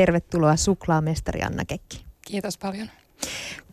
tervetuloa 0.00 0.56
suklaamestari 0.56 1.42
Anna 1.42 1.64
Kekki. 1.64 2.04
Kiitos 2.26 2.58
paljon. 2.58 2.90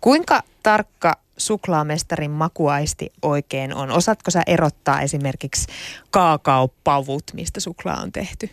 Kuinka 0.02 0.44
tarkka 0.64 1.18
suklaamestarin 1.38 2.32
makuaisti 2.32 3.14
oikein 3.22 3.74
on? 3.74 3.92
Osaatko 3.92 4.32
sä 4.32 4.44
erottaa 4.48 5.02
esimerkiksi 5.02 5.68
kaakaopavut, 6.12 7.24
mistä 7.34 7.60
suklaa 7.60 8.02
on 8.02 8.12
tehty? 8.12 8.50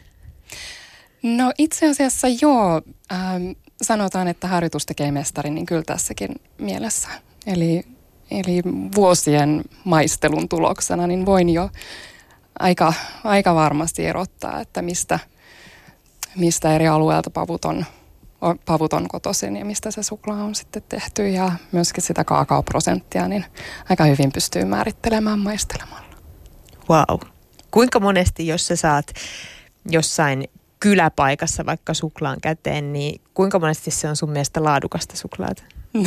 No 1.22 1.52
itse 1.58 1.90
asiassa 1.90 2.28
joo. 2.42 2.82
Ähm, 3.12 3.50
sanotaan, 3.82 4.28
että 4.28 4.48
harjoitus 4.48 4.86
tekee 4.86 5.12
mestarin, 5.12 5.54
niin 5.54 5.66
kyllä 5.66 5.82
tässäkin 5.86 6.34
mielessä. 6.58 7.08
Eli, 7.46 7.84
eli 8.30 8.62
vuosien 8.94 9.64
maistelun 9.84 10.48
tuloksena 10.48 11.06
niin 11.06 11.26
voin 11.26 11.50
jo 11.50 11.70
aika, 12.58 12.92
aika 13.24 13.54
varmasti 13.54 14.06
erottaa, 14.06 14.60
että 14.60 14.82
mistä, 14.82 15.18
mistä 16.36 16.74
eri 16.74 16.88
alueelta 16.88 17.30
pavut 17.30 17.64
on, 17.64 17.86
pavut 18.66 18.92
on 18.92 19.08
kotoisin 19.08 19.56
ja 19.56 19.64
mistä 19.64 19.90
se 19.90 20.02
suklaa 20.02 20.44
on 20.44 20.54
sitten 20.54 20.82
tehty. 20.88 21.28
Ja 21.28 21.52
myöskin 21.72 22.02
sitä 22.02 22.24
kaakaoprosenttia, 22.24 23.28
niin 23.28 23.44
aika 23.90 24.04
hyvin 24.04 24.32
pystyy 24.32 24.64
määrittelemään 24.64 25.38
maistelemalla. 25.38 26.14
Wow. 26.90 27.20
Kuinka 27.70 28.00
monesti, 28.00 28.46
jos 28.46 28.66
sä 28.66 28.76
saat 28.76 29.06
jossain 29.90 30.48
kyläpaikassa 30.80 31.66
vaikka 31.66 31.94
suklaan 31.94 32.40
käteen, 32.40 32.92
niin 32.92 33.20
kuinka 33.34 33.58
monesti 33.58 33.90
se 33.90 34.08
on 34.08 34.16
sun 34.16 34.30
mielestä 34.30 34.64
laadukasta 34.64 35.16
suklaata? 35.16 35.62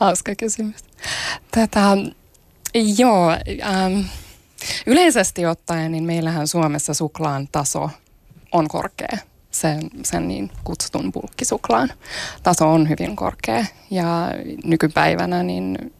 Hauska 0.00 0.34
kysymys. 0.34 0.84
Tätä, 1.50 1.80
joo, 2.98 3.30
ähm, 3.30 4.00
yleisesti 4.86 5.46
ottaen 5.46 5.92
niin 5.92 6.04
meillähän 6.04 6.46
Suomessa 6.46 6.94
suklaan 6.94 7.48
taso 7.52 7.90
on 8.52 8.68
korkea. 8.68 9.18
Sen, 9.50 9.80
sen 10.04 10.28
niin 10.28 10.50
kutsutun 10.64 11.12
bulkkisuklaan 11.12 11.92
taso 12.42 12.72
on 12.72 12.88
hyvin 12.88 13.16
korkea 13.16 13.64
ja 13.90 14.30
nykypäivänä 14.64 15.42
niin, 15.42 15.92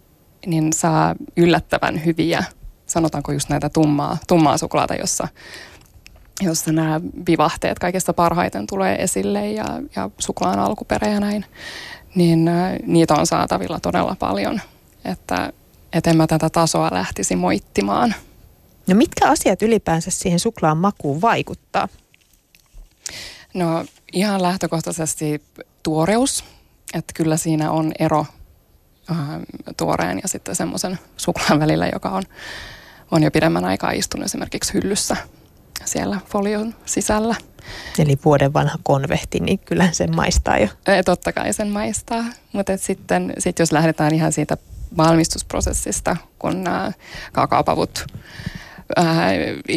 niin 0.46 0.72
saa 0.72 1.14
yllättävän 1.36 2.04
hyviä, 2.04 2.44
sanotaanko 2.86 3.32
just 3.32 3.48
näitä 3.48 3.68
tummaa, 3.68 4.18
tummaa 4.28 4.58
suklaata, 4.58 4.94
jossa 4.94 5.28
jossa 6.40 6.72
nämä 6.72 7.00
vivahteet 7.28 7.78
kaikista 7.78 8.12
parhaiten 8.12 8.66
tulee 8.66 9.02
esille 9.02 9.50
ja, 9.50 9.64
ja 9.96 10.10
suklaan 10.18 10.58
alkuperä 10.58 11.08
ja 11.08 11.20
näin, 11.20 11.44
niin 12.14 12.48
ä, 12.48 12.76
niitä 12.86 13.14
on 13.14 13.26
saatavilla 13.26 13.80
todella 13.80 14.16
paljon. 14.18 14.60
Että 15.04 15.52
et 15.92 16.06
en 16.06 16.16
mä 16.16 16.26
tätä 16.26 16.50
tasoa 16.50 16.88
lähtisi 16.92 17.36
moittimaan. 17.36 18.14
No 18.86 18.94
mitkä 18.94 19.28
asiat 19.28 19.62
ylipäänsä 19.62 20.10
siihen 20.10 20.38
suklaan 20.38 20.76
makuun 20.76 21.20
vaikuttaa? 21.20 21.88
No 23.54 23.84
ihan 24.12 24.42
lähtökohtaisesti 24.42 25.42
tuoreus, 25.82 26.44
että 26.94 27.12
kyllä 27.14 27.36
siinä 27.36 27.70
on 27.70 27.92
ero 27.98 28.26
äh, 29.10 29.16
tuoreen 29.76 30.18
ja 30.22 30.28
sitten 30.28 30.56
semmoisen 30.56 30.98
suklaan 31.16 31.60
välillä, 31.60 31.88
joka 31.92 32.08
on, 32.10 32.22
on 33.10 33.22
jo 33.22 33.30
pidemmän 33.30 33.64
aikaa 33.64 33.90
istunut 33.90 34.26
esimerkiksi 34.26 34.74
hyllyssä 34.74 35.16
siellä 35.84 36.20
folion 36.26 36.74
sisällä. 36.86 37.34
Eli 37.98 38.18
vuoden 38.24 38.52
vanha 38.52 38.78
konvehti, 38.82 39.40
niin 39.40 39.58
kyllähän 39.58 39.94
sen 39.94 40.16
maistaa 40.16 40.58
jo. 40.58 40.68
E, 40.86 41.02
totta 41.02 41.32
kai 41.32 41.52
sen 41.52 41.68
maistaa, 41.68 42.24
mutta 42.52 42.76
sitten 42.76 43.32
sit 43.38 43.58
jos 43.58 43.72
lähdetään 43.72 44.14
ihan 44.14 44.32
siitä 44.32 44.56
valmistusprosessista, 44.96 46.16
kun 46.38 46.64
nämä 46.64 46.92
kaakaopavut 47.32 47.98
ää, 47.98 48.57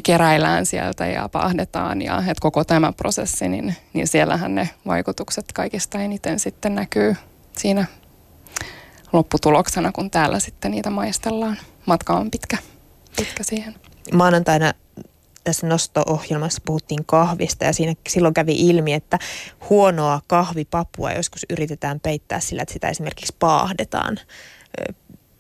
keräillään 0.04 0.66
sieltä 0.66 1.08
ja 1.08 1.30
pahdetaan 1.30 2.02
ja 2.02 2.18
että 2.18 2.42
koko 2.42 2.64
tämä 2.64 2.94
prosessi, 2.94 3.50
niin, 3.50 3.76
niin 3.94 4.08
siellähän 4.08 4.56
ne 4.56 4.70
vaikutukset 4.88 5.46
kaikista 5.54 6.00
eniten 6.00 6.40
sitten 6.40 6.76
näkyy 6.76 7.16
siinä 7.58 7.86
lopputuloksena, 9.14 9.92
kun 9.92 10.12
täällä 10.12 10.40
sitten 10.40 10.72
niitä 10.72 10.90
maistellaan. 10.90 11.58
Matka 11.86 12.14
on 12.14 12.32
pitkä, 12.32 12.58
pitkä 13.16 13.44
siihen. 13.44 13.76
Maanantaina 14.14 14.74
tässä 15.44 15.68
nosto-ohjelmassa 15.68 16.62
puhuttiin 16.66 17.06
kahvista 17.06 17.66
ja 17.66 17.74
siinä 17.74 17.94
silloin 18.10 18.34
kävi 18.34 18.70
ilmi, 18.70 18.94
että 18.94 19.20
huonoa 19.70 20.22
kahvipapua 20.28 21.12
joskus 21.12 21.46
yritetään 21.50 22.00
peittää 22.00 22.40
sillä, 22.40 22.62
että 22.62 22.74
sitä 22.74 22.90
esimerkiksi 22.90 23.36
paahdetaan 23.40 24.20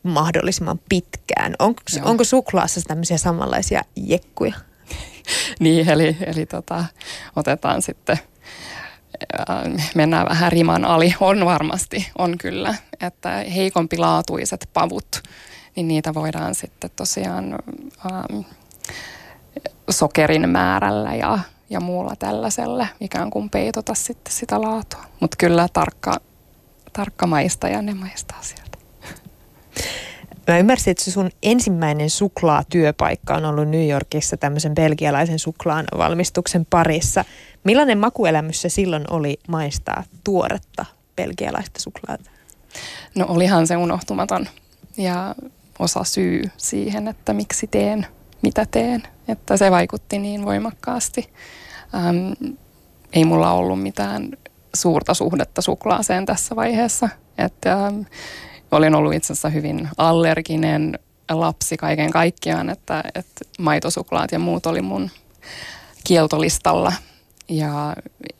mahdollisimman 0.03 0.79
pitkään. 0.89 1.55
Onko, 1.59 1.81
onko 2.03 2.23
suklaassa 2.23 2.81
tämmöisiä 2.87 3.17
samanlaisia 3.17 3.81
jekkuja? 3.95 4.53
niin, 5.59 5.89
eli, 5.89 6.17
eli 6.21 6.45
tota, 6.45 6.85
otetaan 7.35 7.81
sitten 7.81 8.19
mennään 9.95 10.29
vähän 10.29 10.51
riman 10.51 10.85
ali. 10.85 11.15
On 11.19 11.45
varmasti, 11.45 12.11
on 12.17 12.37
kyllä, 12.37 12.75
että 13.01 13.29
heikompi 13.29 13.97
laatuiset 13.97 14.69
pavut, 14.73 15.23
niin 15.75 15.87
niitä 15.87 16.13
voidaan 16.13 16.55
sitten 16.55 16.89
tosiaan 16.95 17.55
ähm, 18.05 18.39
sokerin 19.89 20.49
määrällä 20.49 21.15
ja, 21.15 21.39
ja 21.69 21.79
muulla 21.79 22.15
tällaisella 22.15 22.87
ikään 22.99 23.29
kuin 23.29 23.49
peitota 23.49 23.93
sitten 23.93 24.33
sitä 24.33 24.61
laatua. 24.61 25.03
Mutta 25.19 25.37
kyllä 25.37 25.67
tarkka, 25.73 26.17
tarkka 26.93 27.27
maista 27.27 27.67
ja 27.67 27.81
ne 27.81 27.93
maistaa 27.93 28.39
sieltä. 28.41 28.60
Mä 30.51 30.57
ymmärsin, 30.57 30.91
että 30.91 31.11
sun 31.11 31.29
ensimmäinen 31.43 32.09
suklaatyöpaikka 32.09 33.35
on 33.35 33.45
ollut 33.45 33.69
New 33.69 33.89
Yorkissa 33.89 34.37
tämmöisen 34.37 34.75
belgialaisen 34.75 35.39
suklaan 35.39 35.85
valmistuksen 35.97 36.65
parissa. 36.69 37.25
Millainen 37.63 37.97
makuelämys 37.97 38.61
se 38.61 38.69
silloin 38.69 39.03
oli 39.09 39.39
maistaa 39.47 40.03
tuoretta 40.23 40.85
belgialaista 41.15 41.79
suklaata? 41.79 42.31
No 43.15 43.25
olihan 43.29 43.67
se 43.67 43.77
unohtumaton 43.77 44.47
ja 44.97 45.35
osa 45.79 46.03
syy 46.03 46.43
siihen, 46.57 47.07
että 47.07 47.33
miksi 47.33 47.67
teen 47.67 48.07
mitä 48.41 48.65
teen. 48.71 49.03
Että 49.27 49.57
se 49.57 49.71
vaikutti 49.71 50.19
niin 50.19 50.45
voimakkaasti. 50.45 51.29
Ähm, 51.95 52.55
ei 53.13 53.25
mulla 53.25 53.53
ollut 53.53 53.81
mitään 53.81 54.31
suurta 54.75 55.13
suhdetta 55.13 55.61
suklaaseen 55.61 56.25
tässä 56.25 56.55
vaiheessa. 56.55 57.09
Että 57.37 57.85
ähm, 57.85 58.01
olin 58.71 58.95
ollut 58.95 59.13
itse 59.13 59.33
asiassa 59.33 59.49
hyvin 59.49 59.89
allerginen 59.97 60.99
lapsi 61.29 61.77
kaiken 61.77 62.11
kaikkiaan, 62.11 62.69
että, 62.69 63.03
että 63.15 63.45
maitosuklaat 63.59 64.31
ja 64.31 64.39
muut 64.39 64.65
oli 64.65 64.81
mun 64.81 65.09
kieltolistalla. 66.03 66.93
Ja, 67.49 67.95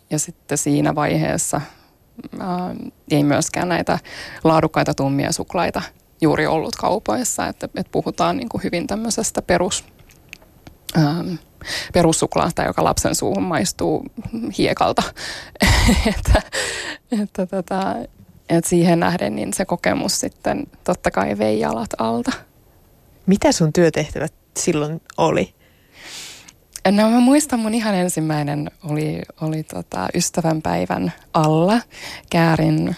ja 0.09 0.19
sitten 0.19 0.57
siinä 0.57 0.95
vaiheessa 0.95 1.61
ää, 2.39 2.65
ähm, 2.65 2.77
ei 3.11 3.23
myöskään 3.23 3.69
näitä 3.69 3.99
laadukkaita 4.43 4.93
tummia 4.93 5.31
suklaita 5.31 5.81
juuri 6.21 6.47
ollut 6.47 6.75
kaupoissa, 6.75 7.47
että, 7.47 7.65
että 7.65 7.91
puhutaan 7.91 8.37
niin 8.37 8.49
kuin 8.49 8.63
hyvin 8.63 8.87
tämmöisestä 8.87 9.41
perus, 9.41 9.85
ähm, 10.97 11.33
perussuklaasta, 11.93 12.63
joka 12.63 12.83
lapsen 12.83 13.15
suuhun 13.15 13.43
maistuu 13.43 14.05
hiekalta. 14.57 15.03
että, 16.15 16.41
että, 17.21 17.45
tota, 17.45 17.95
että 18.57 18.69
siihen 18.69 18.99
nähden 18.99 19.35
niin 19.35 19.53
se 19.53 19.65
kokemus 19.65 20.19
sitten 20.19 20.67
totta 20.83 21.11
kai 21.11 21.37
vei 21.37 21.59
jalat 21.59 21.89
alta. 21.97 22.31
Mitä 23.25 23.51
sun 23.51 23.73
työtehtävät 23.73 24.33
silloin 24.57 25.01
oli? 25.17 25.53
No 26.91 27.09
mä 27.09 27.19
muistan 27.19 27.59
mun 27.59 27.73
ihan 27.73 27.95
ensimmäinen 27.95 28.71
oli, 28.83 29.21
oli 29.41 29.63
tota 29.63 30.07
ystävänpäivän 30.13 31.13
alla. 31.33 31.81
Käärin 32.29 32.95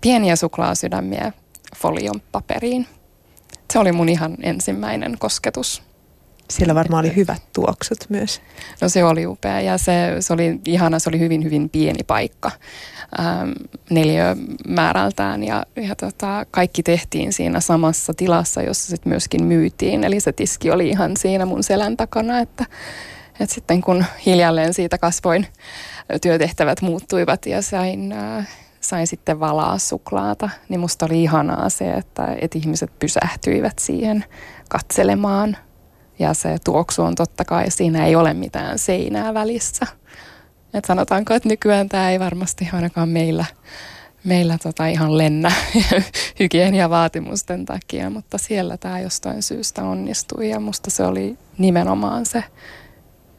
pieniä 0.00 0.36
suklaasydämiä 0.36 1.32
folion 1.76 2.22
paperiin. 2.32 2.86
Se 3.72 3.78
oli 3.78 3.92
mun 3.92 4.08
ihan 4.08 4.36
ensimmäinen 4.42 5.18
kosketus. 5.18 5.82
Siellä 6.50 6.74
varmaan 6.74 7.04
oli 7.04 7.16
hyvät 7.16 7.42
tuoksut 7.52 7.98
myös. 8.08 8.40
No 8.80 8.88
se 8.88 9.04
oli 9.04 9.26
upea 9.26 9.60
ja 9.60 9.78
se, 9.78 10.16
se 10.20 10.32
oli 10.32 10.60
ihana, 10.64 10.98
se 10.98 11.08
oli 11.08 11.18
hyvin 11.18 11.44
hyvin 11.44 11.70
pieni 11.70 12.04
paikka 12.06 12.50
ähm, 13.20 13.50
neliömäärältään 13.90 15.44
ja, 15.44 15.66
ja 15.76 15.96
tota, 15.96 16.46
kaikki 16.50 16.82
tehtiin 16.82 17.32
siinä 17.32 17.60
samassa 17.60 18.14
tilassa, 18.14 18.62
jossa 18.62 18.90
sitten 18.90 19.10
myöskin 19.10 19.44
myytiin. 19.44 20.04
Eli 20.04 20.20
se 20.20 20.32
tiski 20.32 20.70
oli 20.70 20.88
ihan 20.88 21.16
siinä 21.16 21.46
mun 21.46 21.62
selän 21.62 21.96
takana, 21.96 22.38
että, 22.38 22.64
että 23.40 23.54
sitten 23.54 23.80
kun 23.80 24.04
hiljalleen 24.26 24.74
siitä 24.74 24.98
kasvoin 24.98 25.46
työtehtävät 26.22 26.82
muuttuivat 26.82 27.46
ja 27.46 27.62
sain 27.62 28.12
äh, 28.12 28.48
sain 28.80 29.06
sitten 29.06 29.40
valaa 29.40 29.78
suklaata, 29.78 30.50
niin 30.68 30.80
musta 30.80 31.06
oli 31.06 31.22
ihanaa 31.22 31.68
se, 31.68 31.90
että, 31.90 32.36
että 32.40 32.58
ihmiset 32.58 32.98
pysähtyivät 32.98 33.78
siihen 33.78 34.24
katselemaan. 34.68 35.56
Ja 36.18 36.34
se 36.34 36.56
tuoksu 36.64 37.02
on 37.02 37.14
totta 37.14 37.44
kai, 37.44 37.70
siinä 37.70 38.06
ei 38.06 38.16
ole 38.16 38.34
mitään 38.34 38.78
seinää 38.78 39.34
välissä. 39.34 39.86
Et 40.74 40.84
sanotaanko, 40.84 41.34
että 41.34 41.48
nykyään 41.48 41.88
tämä 41.88 42.10
ei 42.10 42.20
varmasti 42.20 42.68
ainakaan 42.72 43.08
meillä, 43.08 43.44
meillä 44.24 44.58
tota 44.62 44.86
ihan 44.86 45.18
lennä 45.18 45.52
hygieniavaatimusten 46.40 47.66
takia, 47.66 48.10
mutta 48.10 48.38
siellä 48.38 48.76
tämä 48.76 49.00
jostain 49.00 49.42
syystä 49.42 49.82
onnistui 49.82 50.50
ja 50.50 50.60
musta 50.60 50.90
se 50.90 51.02
oli 51.04 51.38
nimenomaan 51.58 52.26
se 52.26 52.44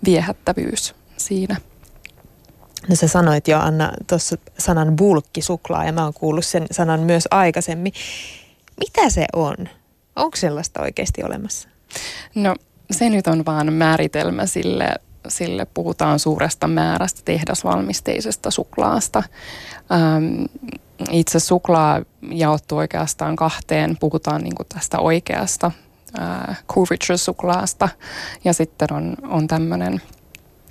viehättävyys 0.05 0.95
siinä. 1.17 1.55
No 2.87 2.95
sä 2.95 3.07
sanoit 3.07 3.47
jo 3.47 3.59
Anna 3.59 3.91
tuossa 4.07 4.35
sanan 4.57 4.95
bulkkisuklaa 4.95 5.85
ja 5.85 5.93
mä 5.93 6.03
oon 6.03 6.13
kuullut 6.13 6.45
sen 6.45 6.67
sanan 6.71 6.99
myös 6.99 7.27
aikaisemmin. 7.31 7.93
Mitä 8.79 9.09
se 9.09 9.25
on? 9.33 9.55
Onko 10.15 10.37
sellaista 10.37 10.81
oikeasti 10.81 11.23
olemassa? 11.23 11.69
No 12.35 12.55
se 12.91 13.09
nyt 13.09 13.27
on 13.27 13.45
vaan 13.45 13.73
määritelmä 13.73 14.45
sille, 14.45 14.95
sille 15.29 15.67
puhutaan 15.73 16.19
suuresta 16.19 16.67
määrästä 16.67 17.21
tehdasvalmisteisesta 17.25 18.51
suklaasta. 18.51 19.23
Ähm, 19.91 20.43
itse 21.11 21.39
suklaa 21.39 22.01
jaottuu 22.31 22.77
oikeastaan 22.77 23.35
kahteen. 23.35 23.97
Puhutaan 23.99 24.41
niin 24.41 24.53
tästä 24.73 24.99
oikeasta 24.99 25.71
äh, 26.19 26.63
Coolridge-suklaasta 26.67 27.89
ja 28.43 28.53
sitten 28.53 28.93
on, 28.93 29.15
on 29.23 29.47
tämmöinen 29.47 30.01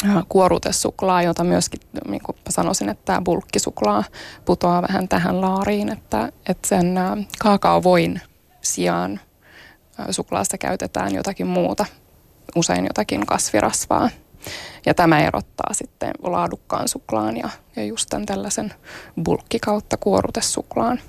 äh, 0.04 0.24
kuorutesuklaa, 0.28 1.22
jota 1.22 1.44
myöskin 1.44 1.80
niin 2.08 2.22
kuin 2.22 2.36
sanoisin, 2.48 2.88
että 2.88 3.04
tämä 3.04 3.20
bulkkisuklaa 3.24 4.04
putoaa 4.44 4.82
vähän 4.82 5.08
tähän 5.08 5.40
laariin, 5.40 5.92
että, 5.92 6.32
että 6.48 6.68
sen 6.68 6.98
äh, 6.98 7.18
kaakaovoin 7.38 8.20
sijaan 8.60 9.20
äh, 10.00 10.06
suklaasta 10.10 10.58
käytetään 10.58 11.14
jotakin 11.14 11.46
muuta, 11.46 11.86
usein 12.56 12.84
jotakin 12.84 13.26
kasvirasvaa. 13.26 14.10
Ja 14.86 14.94
tämä 14.94 15.20
erottaa 15.20 15.74
sitten 15.74 16.10
laadukkaan 16.22 16.88
suklaan 16.88 17.36
ja, 17.36 17.48
ja 17.76 17.84
just 17.84 18.06
tämän 18.10 18.26
tällaisen 18.26 18.74
bulkki 19.24 19.58
kautta 19.58 19.96
kuorutesuklaan. 19.96 21.00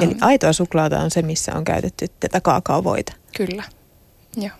Eli 0.00 0.16
aitoa 0.20 0.52
suklaata 0.52 1.00
on 1.00 1.10
se, 1.10 1.22
missä 1.22 1.54
on 1.54 1.64
käytetty 1.64 2.06
tätä 2.20 2.40
kaakaovoita? 2.40 3.12
Kyllä, 3.36 3.62
joo. 4.36 4.56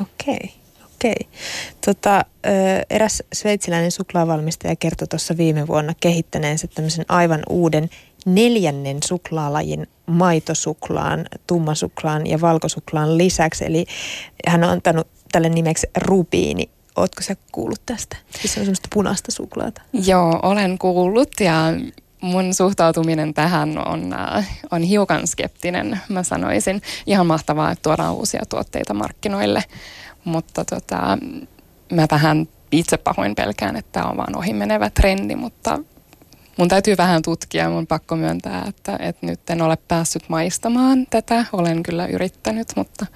Okei. 0.00 0.36
Okay. 0.36 0.66
Okei. 0.94 1.28
Tota, 1.86 2.24
eräs 2.90 3.22
sveitsiläinen 3.34 3.90
suklaavalmistaja 3.90 4.76
kertoi 4.76 5.08
tuossa 5.08 5.36
viime 5.36 5.66
vuonna 5.66 5.92
kehittäneensä 6.00 6.66
tämmöisen 6.66 7.04
aivan 7.08 7.42
uuden 7.48 7.90
neljännen 8.26 8.98
suklaalajin 9.04 9.86
maitosuklaan, 10.06 11.26
tummasuklaan 11.46 12.26
ja 12.26 12.40
valkosuklaan 12.40 13.18
lisäksi. 13.18 13.64
Eli 13.64 13.86
hän 14.46 14.64
on 14.64 14.70
antanut 14.70 15.08
tälle 15.36 15.48
nimeksi 15.48 15.86
rubiini. 15.96 16.70
Ootko 16.96 17.22
sä 17.22 17.36
kuullut 17.52 17.80
tästä? 17.86 18.16
Siis 18.40 18.54
se 18.54 18.60
on 18.60 18.66
semmoista 18.66 18.88
punaista 18.94 19.32
suklaata. 19.32 19.82
Joo, 19.92 20.40
olen 20.42 20.78
kuullut 20.78 21.30
ja 21.40 21.54
mun 22.20 22.54
suhtautuminen 22.54 23.34
tähän 23.34 23.88
on, 23.88 24.12
äh, 24.12 24.58
on 24.70 24.82
hiukan 24.82 25.26
skeptinen, 25.26 26.00
mä 26.08 26.22
sanoisin. 26.22 26.82
Ihan 27.06 27.26
mahtavaa, 27.26 27.70
että 27.70 27.82
tuodaan 27.82 28.14
uusia 28.14 28.42
tuotteita 28.48 28.94
markkinoille, 28.94 29.64
mutta 30.24 30.64
tota, 30.64 31.18
mä 31.92 32.06
vähän 32.10 32.48
itse 32.72 32.96
pahoin 32.96 33.34
pelkään, 33.34 33.76
että 33.76 33.92
tämä 33.92 34.10
on 34.10 34.16
vaan 34.16 34.36
ohimenevä 34.36 34.90
trendi, 34.90 35.36
mutta 35.36 35.78
mun 36.56 36.68
täytyy 36.68 36.96
vähän 36.96 37.22
tutkia, 37.22 37.70
mun 37.70 37.86
pakko 37.86 38.16
myöntää, 38.16 38.64
että, 38.68 38.96
että 39.00 39.26
nyt 39.26 39.50
en 39.50 39.62
ole 39.62 39.78
päässyt 39.88 40.28
maistamaan 40.28 41.06
tätä. 41.10 41.44
Olen 41.52 41.82
kyllä 41.82 42.06
yrittänyt, 42.06 42.68
mutta 42.76 43.06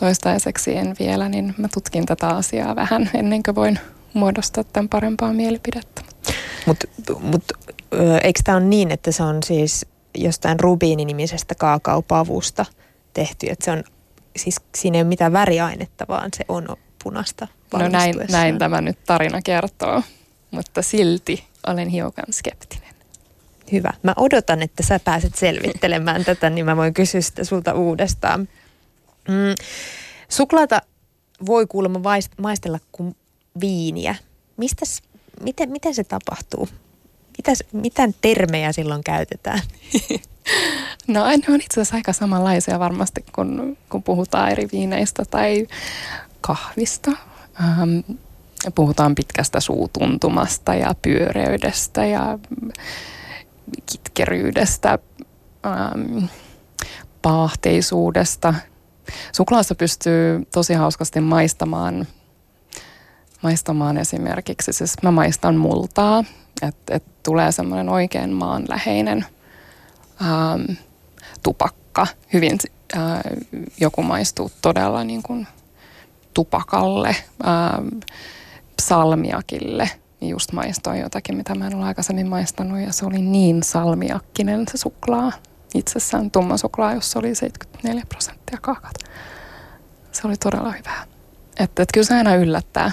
toistaiseksi 0.00 0.76
en 0.76 0.96
vielä, 0.98 1.28
niin 1.28 1.54
mä 1.58 1.68
tutkin 1.74 2.06
tätä 2.06 2.28
asiaa 2.28 2.76
vähän 2.76 3.10
ennen 3.14 3.42
kuin 3.42 3.54
voin 3.54 3.78
muodostaa 4.14 4.64
tämän 4.64 4.88
parempaa 4.88 5.32
mielipidettä. 5.32 6.02
Mutta 6.66 6.86
mut, 7.20 7.44
eikö 8.22 8.40
tämä 8.44 8.58
ole 8.58 8.64
niin, 8.64 8.90
että 8.90 9.12
se 9.12 9.22
on 9.22 9.42
siis 9.42 9.86
jostain 10.14 10.60
rubiininimisestä 10.60 11.54
kaakaopavusta 11.54 12.64
tehty, 13.14 13.46
että 13.50 13.64
se 13.64 13.70
on, 13.70 13.84
siis 14.36 14.56
siinä 14.76 14.98
ei 14.98 15.02
ole 15.02 15.08
mitään 15.08 15.32
väriainetta, 15.32 16.04
vaan 16.08 16.30
se 16.36 16.44
on 16.48 16.76
punaista 17.04 17.48
No 17.78 17.88
näin, 17.88 18.14
näin 18.30 18.58
tämä 18.58 18.80
nyt 18.80 18.98
tarina 19.06 19.42
kertoo, 19.42 20.02
mutta 20.54 20.82
silti 20.82 21.44
olen 21.66 21.88
hiukan 21.88 22.24
skeptinen. 22.30 22.94
Hyvä. 23.72 23.92
Mä 24.02 24.12
odotan, 24.16 24.62
että 24.62 24.82
sä 24.82 24.98
pääset 24.98 25.34
selvittelemään 25.34 26.24
tätä, 26.30 26.50
niin 26.50 26.66
mä 26.66 26.76
voin 26.76 26.94
kysyä 26.94 27.20
sitä 27.20 27.44
sulta 27.44 27.74
uudestaan. 27.74 28.48
Mm, 29.28 29.54
suklaata 30.28 30.82
voi 31.46 31.66
kuulemma 31.66 32.00
maistella 32.38 32.78
kuin 32.92 33.16
viiniä. 33.60 34.14
Mistäs, 34.56 35.02
miten, 35.40 35.70
miten 35.70 35.94
se 35.94 36.04
tapahtuu? 36.04 36.68
Mitäs, 37.38 37.64
mitä 37.72 38.08
termejä 38.20 38.72
silloin 38.72 39.04
käytetään? 39.04 39.60
No 41.06 41.24
ne 41.24 41.54
on 41.54 41.60
itse 41.60 41.80
asiassa 41.80 41.96
aika 41.96 42.12
samanlaisia 42.12 42.78
varmasti, 42.78 43.24
kun, 43.34 43.76
kun 43.88 44.02
puhutaan 44.02 44.50
eri 44.50 44.68
viineistä 44.72 45.24
tai 45.30 45.66
kahvista. 46.40 47.10
Ähm, 47.60 48.18
puhutaan 48.74 49.14
pitkästä 49.14 49.60
suutuntumasta 49.60 50.74
ja 50.74 50.94
pyöreydestä 51.02 52.06
ja 52.06 52.38
kitkeryydestä, 53.92 54.98
ähm, 55.66 56.24
paahteisuudesta. 57.22 58.54
Suklaassa 59.32 59.74
pystyy 59.74 60.46
tosi 60.52 60.74
hauskasti 60.74 61.20
maistamaan, 61.20 62.06
maistamaan 63.42 63.98
esimerkiksi, 63.98 64.72
siis 64.72 64.96
mä 65.02 65.10
maistan 65.10 65.56
multaa, 65.56 66.24
että 66.62 66.94
et 66.94 67.04
tulee 67.22 67.52
semmoinen 67.52 67.88
oikein 67.88 68.30
maanläheinen 68.30 69.26
ähm, 70.22 70.76
tupakka. 71.42 72.06
Hyvin 72.32 72.58
äh, 72.96 73.20
joku 73.80 74.02
maistuu 74.02 74.50
todella 74.62 75.04
niin 75.04 75.22
kuin 75.22 75.46
tupakalle, 76.34 77.16
ähm, 77.46 77.88
salmiakille. 78.88 79.90
Just 80.20 80.52
maistoin 80.52 81.00
jotakin, 81.00 81.36
mitä 81.36 81.54
mä 81.54 81.66
en 81.66 81.74
ole 81.74 81.84
aikaisemmin 81.84 82.28
maistanut 82.28 82.80
ja 82.80 82.92
se 82.92 83.06
oli 83.06 83.22
niin 83.22 83.62
salmiakkinen 83.62 84.64
se 84.70 84.78
suklaa. 84.78 85.32
Itsessään 85.74 86.30
tumma 86.30 86.56
suklaa, 86.56 86.94
jossa 86.94 87.18
oli 87.18 87.34
74 87.34 88.02
prosenttia 88.08 88.58
kaakat. 88.62 88.94
Se 90.12 90.26
oli 90.26 90.36
todella 90.36 90.72
hyvää. 90.72 91.06
Että 91.58 91.82
et 91.82 91.88
kyllä 91.94 92.06
se 92.06 92.14
aina 92.14 92.34
yllättää, 92.34 92.92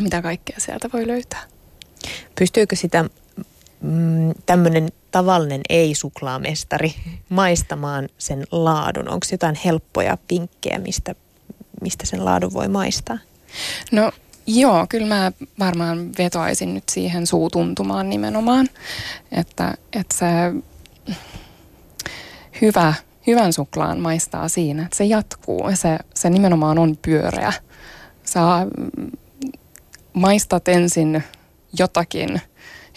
mitä 0.00 0.22
kaikkea 0.22 0.56
sieltä 0.58 0.88
voi 0.92 1.06
löytää. 1.06 1.42
Pystyykö 2.38 2.76
sitä 2.76 3.04
mm, 3.80 4.34
tämmöinen 4.46 4.88
tavallinen 5.10 5.60
ei-suklaamestari 5.68 6.94
maistamaan 7.28 8.08
sen 8.18 8.44
laadun? 8.50 9.08
Onko 9.08 9.26
jotain 9.32 9.58
helppoja 9.64 10.18
vinkkejä, 10.30 10.78
mistä, 10.78 11.14
mistä 11.80 12.06
sen 12.06 12.24
laadun 12.24 12.52
voi 12.52 12.68
maistaa? 12.68 13.18
No 13.92 14.12
joo, 14.46 14.86
kyllä 14.88 15.06
mä 15.06 15.32
varmaan 15.58 16.10
vetoaisin 16.18 16.74
nyt 16.74 16.88
siihen 16.88 17.26
suutuntumaan 17.26 18.10
nimenomaan, 18.10 18.68
että, 19.32 19.74
että 19.92 20.16
se 20.18 20.26
hyvä, 22.60 22.94
hyvän 23.26 23.52
suklaan 23.52 24.00
maistaa 24.00 24.48
siinä, 24.48 24.82
että 24.82 24.96
se 24.96 25.04
jatkuu 25.04 25.68
ja 25.68 25.76
se, 25.76 25.98
se 26.14 26.30
nimenomaan 26.30 26.78
on 26.78 26.98
pyöreä. 27.02 27.52
Sä 28.24 28.40
maistat 30.12 30.68
ensin 30.68 31.22
jotakin, 31.78 32.40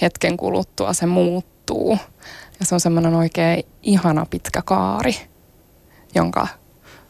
hetken 0.02 0.38
kuluttua 0.38 0.94
se 0.94 1.06
muuttuu. 1.06 1.98
Ja 2.60 2.66
se 2.66 2.76
on 2.76 2.80
semmoinen 2.80 3.16
oikein 3.16 3.64
ihana 3.84 4.26
pitkä 4.30 4.62
kaari, 4.62 5.16
jonka, 6.16 6.48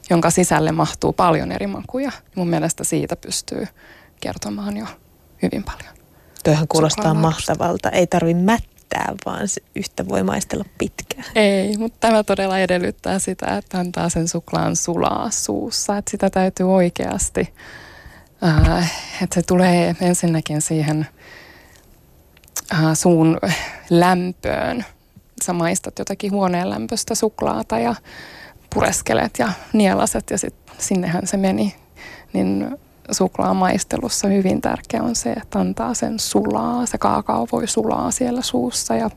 jonka 0.10 0.30
sisälle 0.30 0.72
mahtuu 0.72 1.14
paljon 1.14 1.52
eri 1.52 1.68
makuja. 1.68 2.12
Mun 2.36 2.48
mielestä 2.48 2.84
siitä 2.84 3.16
pystyy 3.16 3.68
kertomaan 4.20 4.78
jo 4.78 4.86
hyvin 5.42 5.64
paljon. 5.64 5.94
Toihan 6.44 6.68
kuulostaa 6.68 7.14
mahtavalta. 7.14 7.90
Ei 7.90 8.08
tarvi 8.08 8.34
mättää, 8.34 9.14
vaan 9.26 9.48
se 9.48 9.62
yhtä 9.76 10.08
voi 10.08 10.24
maistella 10.24 10.66
pitkään. 10.78 11.26
Ei, 11.36 11.78
mutta 11.78 11.98
tämä 12.00 12.24
todella 12.24 12.60
edellyttää 12.60 13.20
sitä, 13.20 13.58
että 13.58 13.80
antaa 13.80 14.10
sen 14.10 14.28
suklaan 14.28 14.76
sulaa 14.76 15.30
suussa. 15.30 15.98
Että 15.98 16.12
sitä 16.12 16.30
täytyy 16.30 16.74
oikeasti, 16.76 17.54
äh, 18.44 18.92
että 19.24 19.34
se 19.34 19.42
tulee 19.42 19.96
ensinnäkin 20.02 20.62
siihen– 20.62 21.08
äh, 22.74 22.94
suun 22.94 23.38
lämpöön. 23.90 24.86
Sä 25.44 25.54
maistat 25.54 26.00
jotakin 26.00 26.32
huoneen 26.32 26.70
lämpöstä 26.70 27.16
suklaata 27.16 27.80
ja 27.80 27.96
pureskelet 28.74 29.32
ja 29.40 29.50
nielaset 29.74 30.30
ja 30.30 30.38
sit 30.38 30.56
sinnehän 30.78 31.28
se 31.28 31.38
meni. 31.38 31.76
Niin 32.34 32.78
suklaan 33.12 33.56
maistelussa 33.56 34.28
hyvin 34.28 34.62
tärkeä 34.62 35.04
on 35.04 35.16
se, 35.16 35.32
että 35.32 35.60
antaa 35.60 35.94
sen 35.94 36.20
sulaa. 36.20 36.86
Se 36.86 36.98
kaakao 36.98 37.48
voi 37.52 37.68
sulaa 37.68 38.12
siellä 38.12 38.42
suussa 38.42 38.96
ja, 38.96 39.10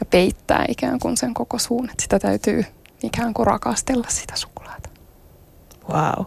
ja 0.00 0.06
peittää 0.10 0.64
ikään 0.68 0.98
kuin 0.98 1.16
sen 1.16 1.34
koko 1.34 1.58
suun. 1.58 1.90
Et 1.90 2.00
sitä 2.00 2.18
täytyy 2.18 2.64
ikään 3.02 3.34
kuin 3.34 3.46
rakastella 3.46 4.06
sitä 4.08 4.36
suklaata. 4.36 4.88
Wow. 5.88 6.24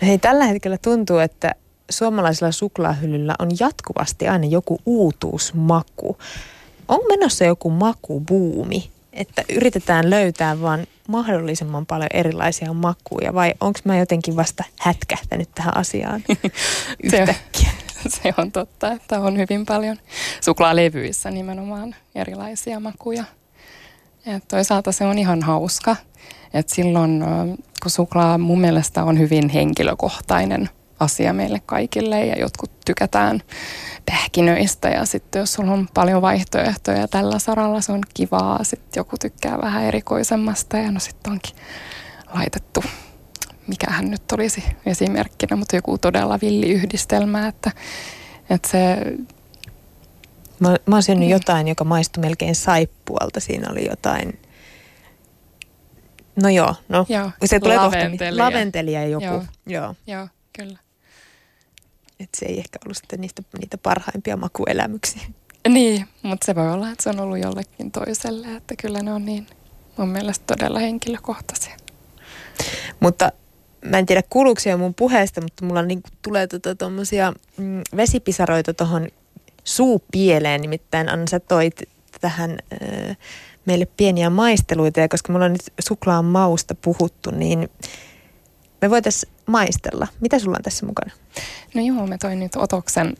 No 0.00 0.06
hei, 0.06 0.18
tällä 0.18 0.44
hetkellä 0.44 0.78
tuntuu, 0.78 1.18
että 1.18 1.54
suomalaisella 1.90 2.52
suklaahyllyllä 2.52 3.34
on 3.38 3.48
jatkuvasti 3.60 4.28
aina 4.28 4.46
joku 4.46 4.78
uutuusmaku. 4.86 6.18
On 6.88 7.00
menossa 7.08 7.44
joku 7.44 7.70
makubuumi, 7.70 8.90
että 9.12 9.44
yritetään 9.48 10.10
löytää 10.10 10.60
vaan 10.60 10.86
mahdollisimman 11.08 11.86
paljon 11.86 12.08
erilaisia 12.14 12.72
makuja 12.72 13.34
vai 13.34 13.54
onko 13.60 13.80
mä 13.84 13.98
jotenkin 13.98 14.36
vasta 14.36 14.64
hätkähtänyt 14.78 15.48
tähän 15.54 15.76
asiaan 15.76 16.24
yhtäkkiä? 17.04 17.70
Se, 18.08 18.10
se 18.22 18.34
on 18.38 18.52
totta, 18.52 18.92
että 18.92 19.20
on 19.20 19.38
hyvin 19.38 19.66
paljon 19.66 19.96
suklaalevyissä 20.40 21.30
nimenomaan 21.30 21.94
erilaisia 22.14 22.80
makuja. 22.80 23.24
Et 24.26 24.48
toisaalta 24.48 24.92
se 24.92 25.04
on 25.04 25.18
ihan 25.18 25.42
hauska, 25.42 25.96
että 26.54 26.74
silloin 26.74 27.24
kun 27.82 27.90
suklaa 27.90 28.38
mun 28.38 28.60
mielestä 28.60 29.04
on 29.04 29.18
hyvin 29.18 29.48
henkilökohtainen 29.48 30.68
asia 31.00 31.32
meille 31.32 31.62
kaikille 31.66 32.26
ja 32.26 32.38
jotkut 32.38 32.70
tykätään 32.84 33.42
pähkinöistä 34.10 34.88
ja 34.88 35.04
sitten 35.04 35.40
jos 35.40 35.52
sulla 35.52 35.72
on 35.72 35.88
paljon 35.94 36.22
vaihtoehtoja 36.22 37.08
tällä 37.08 37.38
saralla 37.38 37.80
se 37.80 37.92
on 37.92 38.00
kivaa, 38.14 38.64
sitten 38.64 39.00
joku 39.00 39.16
tykkää 39.20 39.58
vähän 39.62 39.84
erikoisemmasta 39.84 40.76
ja 40.76 40.90
no 40.90 41.00
sitten 41.00 41.32
onkin 41.32 41.56
laitettu 42.34 42.84
mikähän 43.70 44.10
nyt 44.10 44.32
olisi 44.32 44.64
esimerkkinä, 44.86 45.56
mutta 45.56 45.76
joku 45.76 45.98
todella 45.98 46.38
villiyhdistelmä, 46.42 47.48
että, 47.48 47.70
että 48.50 48.68
se... 48.68 48.96
Mä, 50.60 50.76
mä 50.86 50.96
oon 50.96 51.02
syönyt 51.02 51.24
mm. 51.24 51.30
jotain, 51.30 51.68
joka 51.68 51.84
maistui 51.84 52.20
melkein 52.20 52.54
saippualta. 52.54 53.40
Siinä 53.40 53.72
oli 53.72 53.86
jotain... 53.86 54.40
No 56.42 56.48
joo, 56.48 56.74
no 56.88 57.06
joo, 57.08 57.30
se 57.44 57.60
tulee 57.60 57.76
laventelia. 57.76 58.30
kohta. 58.30 58.44
Laventelia 58.44 59.06
joku. 59.06 59.24
Joo. 59.24 59.44
joo. 59.66 59.94
Joo, 60.06 60.28
kyllä. 60.58 60.78
Et 62.20 62.28
se 62.36 62.46
ei 62.46 62.58
ehkä 62.58 62.78
ollut 62.84 62.96
sitten 62.96 63.20
niistä, 63.20 63.42
niitä 63.58 63.78
parhaimpia 63.78 64.36
makuelämyksiä. 64.36 65.22
Niin, 65.68 66.06
mutta 66.22 66.46
se 66.46 66.54
voi 66.54 66.72
olla, 66.72 66.90
että 66.90 67.02
se 67.02 67.10
on 67.10 67.20
ollut 67.20 67.38
jollekin 67.38 67.90
toiselle, 67.90 68.56
että 68.56 68.74
kyllä 68.76 69.00
ne 69.00 69.12
on 69.12 69.24
niin 69.24 69.46
mun 69.96 70.08
mielestä 70.08 70.44
todella 70.46 70.78
henkilökohtaisia. 70.78 71.76
Mutta 73.00 73.32
mä 73.84 73.98
en 73.98 74.06
tiedä 74.06 74.22
kuuluuko 74.30 74.60
mun 74.78 74.94
puheesta, 74.94 75.40
mutta 75.40 75.64
mulla 75.64 75.82
niin 75.82 76.02
tulee 76.22 76.46
tuommoisia 76.78 77.32
tota, 77.32 77.62
mm, 77.62 77.82
vesipisaroita 77.96 78.74
tuohon 78.74 79.08
suupieleen. 79.64 80.60
Nimittäin 80.60 81.08
Anna, 81.08 81.26
sä 81.26 81.40
toit 81.40 81.82
tähän 82.20 82.50
äh, 82.50 83.16
meille 83.66 83.86
pieniä 83.96 84.30
maisteluita 84.30 85.00
ja 85.00 85.08
koska 85.08 85.32
mulla 85.32 85.44
on 85.44 85.52
nyt 85.52 85.72
suklaan 85.80 86.24
mausta 86.24 86.74
puhuttu, 86.74 87.30
niin 87.30 87.68
me 88.82 88.90
voitaisiin 88.90 89.32
maistella. 89.46 90.06
Mitä 90.20 90.38
sulla 90.38 90.56
on 90.56 90.62
tässä 90.62 90.86
mukana? 90.86 91.12
No 91.74 91.82
joo, 91.82 92.06
me 92.06 92.18
toin 92.18 92.40
nyt 92.40 92.56
otoksen. 92.56 93.16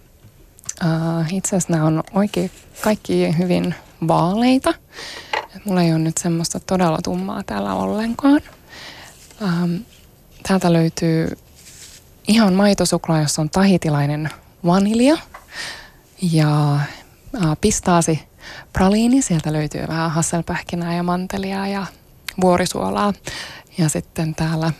Uh, 0.84 1.34
itse 1.34 1.48
asiassa 1.48 1.72
nämä 1.72 1.84
on 1.84 2.02
oikein 2.14 2.50
kaikki 2.80 3.38
hyvin 3.38 3.74
vaaleita. 4.08 4.74
Mulla 5.64 5.82
ei 5.82 5.90
ole 5.90 5.98
nyt 5.98 6.16
semmoista 6.18 6.60
todella 6.60 6.98
tummaa 7.04 7.42
täällä 7.42 7.74
ollenkaan. 7.74 8.40
Um, 9.42 9.80
täältä 10.42 10.72
löytyy 10.72 11.38
ihan 12.28 12.54
maitosuklaa, 12.54 13.20
jossa 13.20 13.42
on 13.42 13.50
tahitilainen 13.50 14.30
vanilja 14.66 15.18
ja 16.32 16.74
äh, 16.74 17.56
pistaasi 17.60 18.22
praliini. 18.72 19.22
Sieltä 19.22 19.52
löytyy 19.52 19.88
vähän 19.88 20.10
hasselpähkinää 20.10 20.94
ja 20.94 21.02
mantelia 21.02 21.66
ja 21.66 21.86
vuorisuolaa. 22.40 23.12
Ja 23.78 23.88
sitten 23.88 24.34
täällä, 24.34 24.72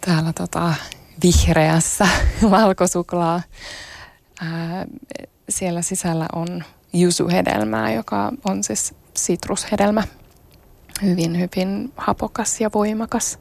täällä 0.00 0.32
tota 0.32 0.74
vihreässä 1.22 2.08
valkosuklaa. 2.50 3.42
Ää, 4.40 4.86
siellä 5.48 5.82
sisällä 5.82 6.26
on 6.34 6.64
jusuhedelmää, 6.92 7.92
joka 7.92 8.32
on 8.44 8.64
siis 8.64 8.94
sitrushedelmä. 9.16 10.02
Hyvin, 11.02 11.38
hyvin 11.40 11.92
hapokas 11.96 12.60
ja 12.60 12.70
voimakas 12.74 13.38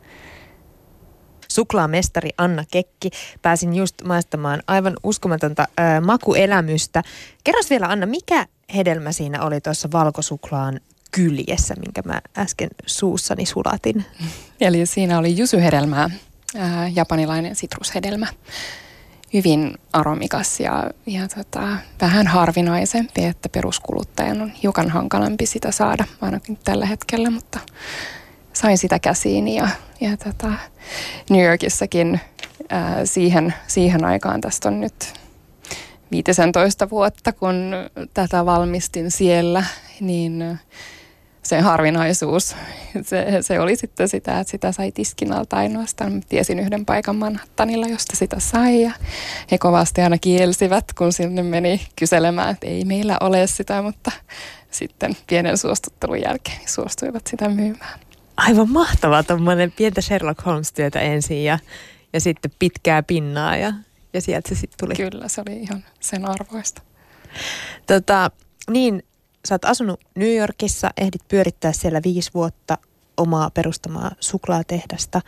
suklaamestari 1.54 2.30
Anna 2.38 2.64
Kekki. 2.72 3.10
Pääsin 3.42 3.76
just 3.76 3.96
maistamaan 4.04 4.64
aivan 4.68 4.94
uskomatonta 5.04 5.68
makuelämystä. 6.06 7.04
Kerros 7.44 7.70
vielä 7.70 7.88
Anna, 7.88 8.06
mikä 8.06 8.48
hedelmä 8.76 9.12
siinä 9.12 9.42
oli 9.44 9.62
tuossa 9.62 9.90
valkosuklaan 9.92 10.80
kyljessä, 11.12 11.74
minkä 11.76 12.02
mä 12.06 12.22
äsken 12.38 12.70
suussani 12.86 13.46
sulatin? 13.46 14.06
Eli 14.62 14.86
siinä 14.86 15.20
oli 15.20 15.38
jusyhedelmää, 15.38 16.10
ää, 16.58 16.88
japanilainen 16.88 17.56
sitrushedelmä. 17.56 18.28
Hyvin 19.34 19.74
aromikas 19.94 20.60
ja, 20.60 20.92
ja 21.06 21.28
tota, 21.28 21.78
vähän 22.02 22.28
harvinaisempi, 22.28 23.26
että 23.26 23.50
peruskuluttajan 23.50 24.42
on 24.42 24.52
hiukan 24.64 24.90
hankalampi 24.90 25.46
sitä 25.46 25.72
saada, 25.72 26.06
ainakin 26.22 26.60
tällä 26.64 26.86
hetkellä, 26.86 27.30
mutta 27.30 27.60
sain 28.54 28.78
sitä 28.78 29.00
käsiin 29.00 29.48
ja, 29.48 29.70
ja 30.02 30.18
tota, 30.18 30.54
New 31.30 31.46
Yorkissakin 31.46 32.20
ää, 32.70 33.06
siihen, 33.06 33.54
siihen 33.68 34.06
aikaan 34.06 34.42
tästä 34.42 34.68
on 34.68 34.82
nyt 34.82 35.14
15 36.12 36.90
vuotta, 36.90 37.34
kun 37.34 37.72
tätä 38.14 38.46
valmistin 38.46 39.12
siellä, 39.12 39.64
niin 40.00 40.60
se 41.44 41.60
harvinaisuus, 41.60 42.56
se, 43.02 43.26
se 43.42 43.60
oli 43.60 43.76
sitten 43.76 44.10
sitä, 44.10 44.40
että 44.40 44.52
sitä 44.52 44.72
sai 44.72 44.92
tiskin 44.92 45.34
alta 45.34 45.58
ainoastaan. 45.58 46.24
Tiesin 46.30 46.60
yhden 46.60 46.86
paikan 46.86 47.16
Manhattanilla, 47.16 47.88
josta 47.88 48.16
sitä 48.16 48.40
sai 48.40 48.82
ja 48.82 48.92
he 49.52 49.58
kovasti 49.58 50.02
aina 50.02 50.18
kielsivät, 50.18 50.86
kun 50.98 51.14
sinne 51.14 51.44
meni 51.44 51.82
kyselemään, 51.96 52.50
että 52.50 52.68
ei 52.68 52.86
meillä 52.86 53.18
ole 53.22 53.48
sitä, 53.48 53.82
mutta 53.82 54.12
sitten 54.72 55.18
pienen 55.28 55.58
suostuttelun 55.58 56.22
jälkeen 56.22 56.62
suostuivat 56.66 57.28
sitä 57.28 57.50
myymään 57.50 58.00
aivan 58.38 58.70
mahtavaa 58.70 59.24
tuommoinen 59.24 59.72
pientä 59.72 60.02
Sherlock 60.02 60.46
Holmes-työtä 60.46 61.00
ensin 61.00 61.44
ja, 61.44 61.60
ja 62.14 62.20
sitten 62.20 62.52
pitkää 62.60 63.04
pinnaa 63.04 63.58
ja, 63.58 63.74
ja 64.14 64.22
sieltä 64.22 64.50
se 64.50 64.56
sitten 64.56 64.78
tuli. 64.80 65.10
Kyllä, 65.12 65.28
se 65.28 65.42
oli 65.42 65.58
ihan 65.58 65.86
sen 66.00 66.26
arvoista. 66.26 66.82
Tota, 67.88 68.32
niin, 68.70 69.04
sä 69.48 69.56
oot 69.56 69.66
asunut 69.66 70.00
New 70.16 70.36
Yorkissa, 70.36 70.92
ehdit 70.98 71.28
pyörittää 71.28 71.72
siellä 71.72 72.02
viisi 72.04 72.32
vuotta 72.34 72.78
omaa 73.18 73.50
perustamaa 73.50 74.12
suklaatehdasta. 74.20 75.22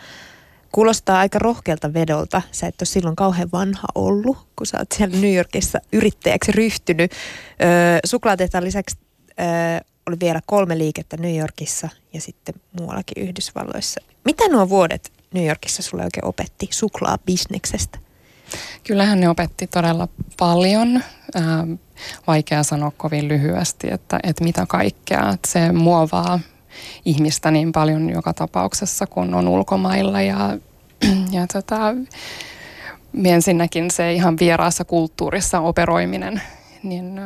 Kuulostaa 0.71 1.19
aika 1.19 1.39
rohkealta 1.39 1.93
vedolta. 1.93 2.41
Sä 2.51 2.67
et 2.67 2.81
ole 2.81 2.87
silloin 2.87 3.15
kauhean 3.15 3.49
vanha 3.53 3.87
ollut, 3.95 4.37
kun 4.55 4.67
sä 4.67 4.77
oot 4.79 4.91
siellä 4.91 5.17
New 5.17 5.35
Yorkissa 5.35 5.79
yrittäjäksi 5.93 6.51
ryhtynyt. 6.51 7.11
Öö, 7.11 7.99
suklaatehtaan 8.05 8.63
lisäksi 8.63 8.97
öö, 9.39 9.45
oli 10.07 10.17
vielä 10.19 10.41
kolme 10.45 10.77
liikettä 10.77 11.17
New 11.17 11.37
Yorkissa 11.37 11.89
ja 12.13 12.21
sitten 12.21 12.55
muuallakin 12.79 13.23
Yhdysvalloissa. 13.23 14.01
Mitä 14.25 14.47
nuo 14.47 14.69
vuodet 14.69 15.11
New 15.33 15.47
Yorkissa 15.47 15.83
sulle 15.83 16.03
oikein 16.03 16.25
opetti 16.25 16.67
suklaabisneksestä? 16.71 18.04
Kyllähän 18.83 19.19
ne 19.19 19.29
opetti 19.29 19.67
todella 19.67 20.07
paljon. 20.39 21.03
Ähm, 21.35 21.73
vaikea 22.27 22.63
sanoa 22.63 22.91
kovin 22.97 23.27
lyhyesti, 23.27 23.87
että, 23.91 24.19
että 24.23 24.43
mitä 24.43 24.65
kaikkea. 24.69 25.29
Että 25.33 25.51
se 25.51 25.71
muovaa 25.71 26.39
ihmistä 27.05 27.51
niin 27.51 27.71
paljon 27.71 28.09
joka 28.09 28.33
tapauksessa, 28.33 29.07
kun 29.07 29.33
on 29.33 29.47
ulkomailla. 29.47 30.21
Ja, 30.21 30.57
ja 31.37 31.47
tota, 31.53 31.95
ensinnäkin 33.25 33.91
se 33.91 34.13
ihan 34.13 34.37
vieraassa 34.39 34.85
kulttuurissa 34.85 35.59
operoiminen 35.59 36.41
niin 36.83 37.21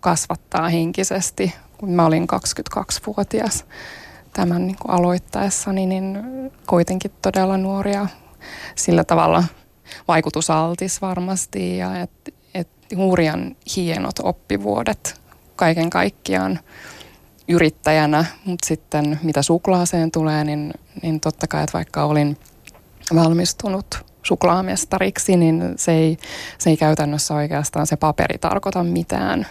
kasvattaa 0.00 0.68
henkisesti 0.68 1.54
kun 1.78 1.90
mä 1.90 2.06
olin 2.06 2.26
22-vuotias 2.76 3.64
tämän 4.32 4.66
niin 4.66 4.76
kuin 4.82 4.90
aloittaessani, 4.90 5.86
niin 5.86 6.18
kuitenkin 6.66 7.10
todella 7.22 7.56
nuoria 7.56 8.06
sillä 8.74 9.04
tavalla 9.04 9.44
vaikutusaltis 10.08 11.02
varmasti 11.02 11.76
ja 11.76 12.00
että 12.00 12.30
et 12.54 12.68
hurjan 12.96 13.56
hienot 13.76 14.18
oppivuodet 14.22 15.20
kaiken 15.56 15.90
kaikkiaan 15.90 16.58
yrittäjänä, 17.48 18.24
mutta 18.44 18.66
sitten 18.66 19.20
mitä 19.22 19.42
suklaaseen 19.42 20.10
tulee, 20.10 20.44
niin, 20.44 20.74
niin 21.02 21.20
totta 21.20 21.46
kai, 21.46 21.64
että 21.64 21.72
vaikka 21.72 22.04
olin 22.04 22.36
valmistunut 23.14 23.86
suklaamestariksi, 24.22 25.36
niin 25.36 25.62
se 25.76 25.92
ei, 25.92 26.18
se 26.58 26.70
ei 26.70 26.76
käytännössä 26.76 27.34
oikeastaan 27.34 27.86
se 27.86 27.96
paperi 27.96 28.38
tarkoita 28.38 28.84
mitään. 28.84 29.46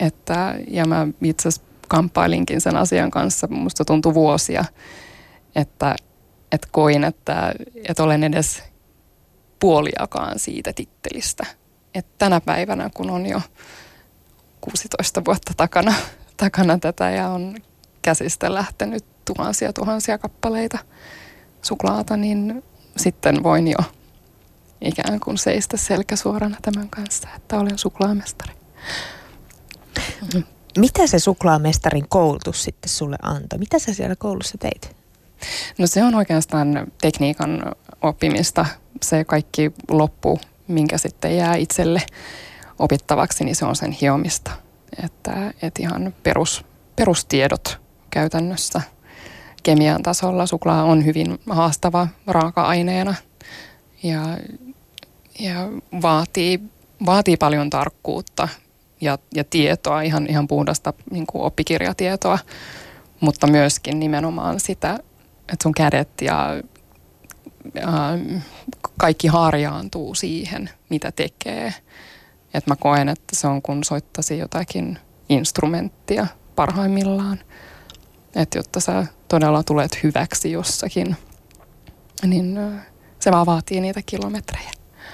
Että, 0.00 0.54
ja 0.68 0.86
mä 0.86 1.06
itse 1.22 1.48
kamppailinkin 1.88 2.60
sen 2.60 2.76
asian 2.76 3.10
kanssa. 3.10 3.46
Musta 3.50 3.84
tuntui 3.84 4.14
vuosia, 4.14 4.64
että, 5.54 5.96
että 6.52 6.68
koin, 6.70 7.04
että, 7.04 7.52
että 7.88 8.02
olen 8.02 8.24
edes 8.24 8.62
puoliakaan 9.62 10.38
siitä 10.38 10.72
tittelistä. 10.72 11.46
Että 11.94 12.12
tänä 12.18 12.40
päivänä, 12.40 12.90
kun 12.94 13.10
on 13.10 13.26
jo 13.26 13.40
16 14.60 15.22
vuotta 15.24 15.52
takana, 15.56 15.94
takana 16.36 16.78
tätä 16.78 17.10
ja 17.10 17.28
on 17.28 17.56
käsistä 18.02 18.54
lähtenyt 18.54 19.04
tuhansia 19.24 19.72
tuhansia 19.72 20.18
kappaleita 20.18 20.78
suklaata, 21.62 22.16
niin 22.16 22.64
sitten 22.96 23.42
voin 23.42 23.68
jo 23.68 23.78
ikään 24.80 25.20
kuin 25.20 25.38
seistä 25.38 25.76
selkä 25.76 26.16
suorana 26.16 26.56
tämän 26.62 26.88
kanssa, 26.88 27.28
että 27.36 27.58
olen 27.58 27.78
suklaamestari. 27.78 28.54
Mitä 30.78 31.06
se 31.06 31.18
suklaamestarin 31.18 32.08
koulutus 32.08 32.64
sitten 32.64 32.88
sulle 32.88 33.16
antoi? 33.22 33.58
Mitä 33.58 33.78
sä 33.78 33.94
siellä 33.94 34.16
koulussa 34.16 34.58
teit? 34.58 34.96
No 35.78 35.86
se 35.86 36.04
on 36.04 36.14
oikeastaan 36.14 36.86
tekniikan 37.00 37.62
oppimista. 38.02 38.66
Se 39.02 39.24
kaikki 39.24 39.72
loppu 39.90 40.40
minkä 40.68 40.98
sitten 40.98 41.36
jää 41.36 41.56
itselle 41.56 42.02
opittavaksi, 42.78 43.44
niin 43.44 43.56
se 43.56 43.64
on 43.64 43.76
sen 43.76 43.92
hiomista. 43.92 44.50
Että, 45.04 45.54
että 45.62 45.82
ihan 45.82 46.14
perus, 46.22 46.64
perustiedot 46.96 47.80
käytännössä 48.10 48.80
kemian 49.62 50.02
tasolla. 50.02 50.46
Suklaa 50.46 50.84
on 50.84 51.04
hyvin 51.04 51.38
haastava 51.50 52.08
raaka-aineena 52.26 53.14
ja, 54.02 54.20
ja 55.38 55.68
vaatii, 56.02 56.60
vaatii 57.06 57.36
paljon 57.36 57.70
tarkkuutta 57.70 58.48
ja, 59.00 59.18
ja 59.34 59.44
tietoa, 59.44 60.02
ihan, 60.02 60.26
ihan 60.30 60.48
puhdasta 60.48 60.92
niin 61.10 61.26
kuin 61.26 61.42
oppikirjatietoa, 61.42 62.38
mutta 63.20 63.46
myöskin 63.46 64.00
nimenomaan 64.00 64.60
sitä, 64.60 64.98
että 65.52 65.62
sun 65.62 65.74
kädet 65.74 66.08
ja 66.20 66.62
kaikki 68.98 69.28
harjaantuu 69.28 70.14
siihen, 70.14 70.70
mitä 70.90 71.12
tekee. 71.12 71.74
Että 72.54 72.70
mä 72.70 72.76
koen, 72.76 73.08
että 73.08 73.36
se 73.36 73.46
on 73.46 73.62
kun 73.62 73.84
soittasi 73.84 74.38
jotakin 74.38 74.98
instrumenttia 75.28 76.26
parhaimmillaan. 76.56 77.38
Että 78.36 78.58
jotta 78.58 78.80
sä 78.80 79.06
todella 79.28 79.62
tulet 79.62 80.02
hyväksi 80.02 80.50
jossakin, 80.50 81.16
niin 82.26 82.58
se 83.18 83.30
vaan 83.30 83.46
vaatii 83.46 83.80
niitä 83.80 84.00
kilometrejä. 84.06 84.70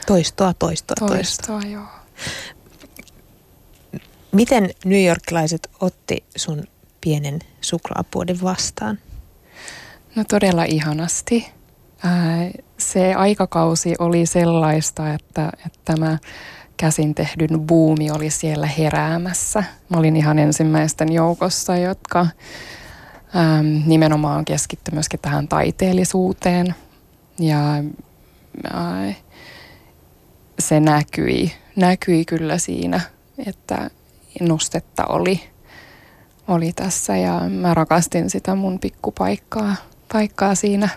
Toistoa, 0.06 0.54
toistoa, 0.54 0.94
toistoa. 0.98 1.16
Toistoa, 1.16 1.70
joo. 1.70 1.86
Miten 4.32 4.70
New 4.84 5.06
Yorkilaiset 5.06 5.70
otti 5.80 6.24
sun 6.36 6.64
pienen 7.00 7.38
suklaapuodin 7.60 8.42
vastaan? 8.42 8.98
No 10.14 10.24
todella 10.24 10.64
ihanasti. 10.64 11.57
Se 12.78 13.14
aikakausi 13.14 13.94
oli 13.98 14.26
sellaista, 14.26 15.14
että, 15.14 15.50
että 15.66 15.78
tämä 15.84 16.18
käsin 16.76 17.14
tehdyn 17.14 17.60
buumi 17.60 18.10
oli 18.10 18.30
siellä 18.30 18.66
heräämässä. 18.66 19.64
Mä 19.88 19.96
olin 19.98 20.16
ihan 20.16 20.38
ensimmäisten 20.38 21.12
joukossa, 21.12 21.76
jotka 21.76 22.20
äm, 22.20 23.82
nimenomaan 23.86 24.44
keskittyi 24.44 24.94
myöskin 24.94 25.20
tähän 25.20 25.48
taiteellisuuteen. 25.48 26.74
Ja 27.38 27.60
ää, 28.72 29.14
se 30.58 30.80
näkyi, 30.80 31.52
näkyi 31.76 32.24
kyllä 32.24 32.58
siinä, 32.58 33.00
että 33.46 33.90
nostetta 34.40 35.06
oli, 35.06 35.40
oli 36.48 36.72
tässä 36.72 37.16
ja 37.16 37.40
mä 37.40 37.74
rakastin 37.74 38.30
sitä 38.30 38.54
mun 38.54 38.78
pikkupaikkaa 38.78 39.76
paikkaa 40.12 40.54
siinä 40.54 40.88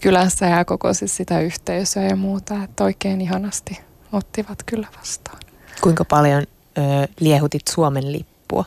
kylässä 0.00 0.46
ja 0.46 0.64
koko 0.64 0.94
siis 0.94 1.16
sitä 1.16 1.40
yhteisöä 1.40 2.02
ja 2.02 2.16
muuta, 2.16 2.62
että 2.64 2.84
oikein 2.84 3.20
ihanasti 3.20 3.80
ottivat 4.12 4.62
kyllä 4.66 4.86
vastaan. 4.98 5.38
Kuinka 5.80 6.04
paljon 6.04 6.42
ö, 6.42 6.82
liehutit 7.20 7.68
Suomen 7.68 8.12
lippua? 8.12 8.64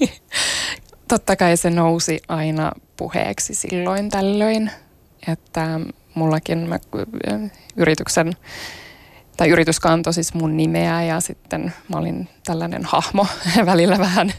Totta 1.08 1.36
kai 1.36 1.56
se 1.56 1.70
nousi 1.70 2.20
aina 2.28 2.72
puheeksi 2.96 3.54
silloin 3.54 4.10
tällöin, 4.10 4.70
että 5.28 5.80
mullakin 6.14 6.58
mä, 6.58 6.78
yrityksen 7.76 8.32
tai 9.38 9.48
yritys 9.48 9.80
kantoi 9.80 10.14
siis 10.14 10.34
mun 10.34 10.56
nimeä 10.56 11.02
ja 11.02 11.20
sitten 11.20 11.72
mä 11.88 11.98
olin 11.98 12.28
tällainen 12.46 12.84
hahmo, 12.84 13.26
välillä 13.66 13.98
vähän 13.98 14.32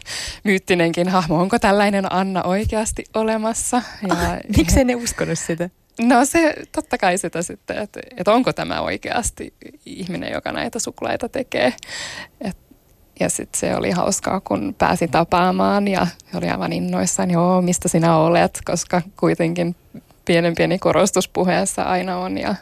myyttinenkin 0.44 1.08
hahmo. 1.08 1.40
Onko 1.40 1.58
tällainen 1.58 2.12
Anna 2.12 2.42
oikeasti 2.42 3.04
olemassa? 3.14 3.82
Ja, 4.08 4.14
ah, 4.14 4.38
Miksi 4.56 4.84
ne 4.84 4.94
uskonut 4.94 5.38
sitä? 5.38 5.70
No 6.00 6.24
se 6.24 6.54
totta 6.72 6.98
kai 6.98 7.18
sitä 7.18 7.42
sitten, 7.42 7.78
että, 7.78 8.00
että 8.16 8.32
onko 8.32 8.52
tämä 8.52 8.80
oikeasti 8.80 9.54
ihminen, 9.86 10.32
joka 10.32 10.52
näitä 10.52 10.78
suklaita 10.78 11.28
tekee. 11.28 11.74
Et, 12.40 12.56
ja 13.20 13.30
sitten 13.30 13.60
se 13.60 13.76
oli 13.76 13.90
hauskaa, 13.90 14.40
kun 14.40 14.74
pääsi 14.78 15.08
tapaamaan 15.08 15.88
ja 15.88 16.06
oli 16.34 16.48
aivan 16.48 16.72
innoissaan, 16.72 17.30
joo, 17.30 17.62
mistä 17.62 17.88
sinä 17.88 18.16
olet, 18.16 18.58
koska 18.64 19.02
kuitenkin 19.20 19.76
pienen 20.24 20.54
pieni 20.54 20.78
korostus 20.78 21.28
puheessa 21.28 21.82
aina 21.82 22.18
on 22.18 22.38
ja 22.38 22.54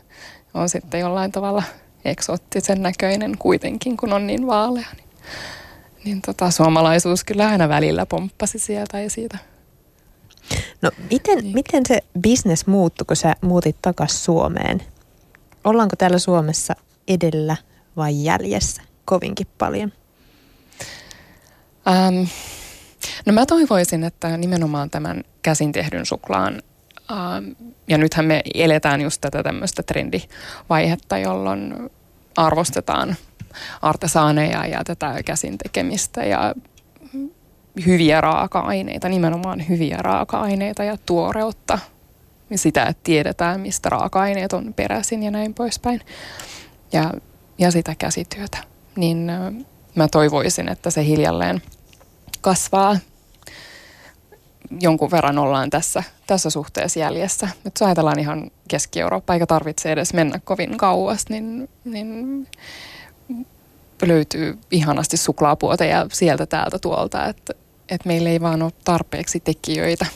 on 0.55 0.69
sitten 0.69 1.01
jollain 1.01 1.33
tavalla 1.33 1.63
eksoottisen 2.05 2.83
näköinen 2.83 3.39
kuitenkin, 3.39 3.97
kun 3.97 4.13
on 4.13 4.27
niin 4.27 4.47
vaalea. 4.47 4.87
Niin, 4.97 5.09
niin 6.05 6.23
tota, 6.23 6.51
suomalaisuus 6.51 7.25
kyllä 7.25 7.49
aina 7.49 7.69
välillä 7.69 8.07
pomppasi 8.07 8.59
sieltä 8.59 9.01
ja 9.01 9.11
siitä. 9.11 9.39
No 10.83 10.91
miten, 11.11 11.39
niin. 11.39 11.55
miten 11.55 11.83
se 11.87 12.01
business 12.23 12.67
muuttui, 12.67 13.05
kun 13.05 13.17
sä 13.17 13.35
muutit 13.41 13.77
takaisin 13.83 14.19
Suomeen? 14.19 14.83
Ollaanko 15.65 15.97
täällä 15.97 16.19
Suomessa 16.19 16.75
edellä 17.09 17.57
vai 17.97 18.25
jäljessä 18.25 18.83
kovinkin 19.05 19.47
paljon? 19.59 19.93
Ähm, 21.89 22.29
no 23.27 23.33
mä 23.33 23.47
toivoisin, 23.47 24.05
että 24.05 24.37
nimenomaan 24.37 24.91
tämän 24.91 25.25
käsin 25.43 25.73
tehdyn 25.73 26.07
suklaan 26.07 26.63
ja 27.89 27.99
nythän 27.99 28.27
me 28.27 28.43
eletään 28.55 29.01
just 29.01 29.21
tätä 29.21 29.43
tämmöistä 29.43 29.83
trendivaihetta, 29.83 31.19
jolloin 31.19 31.91
arvostetaan 32.37 33.17
artesaaneja 33.83 34.67
ja 34.67 34.85
tätä 34.85 35.23
käsin 35.25 35.59
tekemistä 35.59 36.25
ja 36.25 36.55
hyviä 37.87 38.21
raaka-aineita, 38.21 39.09
nimenomaan 39.09 39.69
hyviä 39.69 39.97
raaka-aineita 39.97 40.85
ja 40.85 40.97
tuoreutta. 41.07 41.79
Sitä, 42.55 42.83
että 42.83 43.01
tiedetään, 43.03 43.61
mistä 43.61 43.89
raaka-aineet 43.89 44.53
on 44.53 44.75
peräisin 44.75 45.23
ja 45.23 45.31
näin 45.31 45.55
poispäin. 45.55 46.01
Ja, 46.93 47.13
ja 47.59 47.71
sitä 47.71 47.95
käsityötä. 47.99 48.59
Niin 48.97 49.33
mä 49.95 50.09
toivoisin, 50.09 50.69
että 50.69 50.91
se 50.91 51.05
hiljalleen 51.05 51.63
kasvaa 52.41 52.97
jonkun 54.81 55.11
verran 55.11 55.39
ollaan 55.39 55.71
tässä, 55.71 56.03
tässä 56.27 56.51
suhteessa 56.51 57.01
jäljessä. 57.01 57.49
Nyt 57.65 57.75
jos 57.81 57.87
ajatellaan 57.87 58.19
ihan 58.19 58.51
Keski-Eurooppa, 58.69 59.35
eikä 59.35 59.47
tarvitse 59.47 59.93
edes 59.93 60.15
mennä 60.15 60.41
kovin 60.45 60.77
kauas, 60.77 61.25
niin, 61.29 61.69
niin 61.85 62.47
löytyy 64.07 64.59
ihanasti 64.71 65.17
suklaapuoteja 65.17 66.07
sieltä 66.13 66.47
täältä 66.47 66.79
tuolta, 66.79 67.27
että, 67.27 67.55
että 67.89 68.09
meillä 68.09 68.29
ei 68.29 68.41
vaan 68.41 68.63
ole 68.63 68.73
tarpeeksi 68.85 69.41
tekijöitä. 69.41 70.07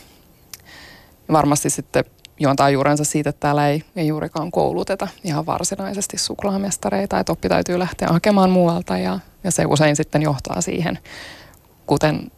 Varmasti 1.32 1.70
sitten 1.70 2.04
juontaa 2.40 2.70
juurensa 2.70 3.04
siitä, 3.04 3.30
että 3.30 3.40
täällä 3.40 3.68
ei, 3.68 3.82
ei 3.96 4.06
juurikaan 4.06 4.50
kouluteta 4.50 5.08
ihan 5.24 5.46
varsinaisesti 5.46 6.18
suklaamestareita, 6.18 7.18
että 7.18 7.32
oppi 7.32 7.48
täytyy 7.48 7.78
lähteä 7.78 8.08
hakemaan 8.08 8.50
muualta 8.50 8.98
ja, 8.98 9.18
ja 9.44 9.50
se 9.50 9.64
usein 9.66 9.96
sitten 9.96 10.22
johtaa 10.22 10.60
siihen, 10.60 10.98
kuten 11.86 12.30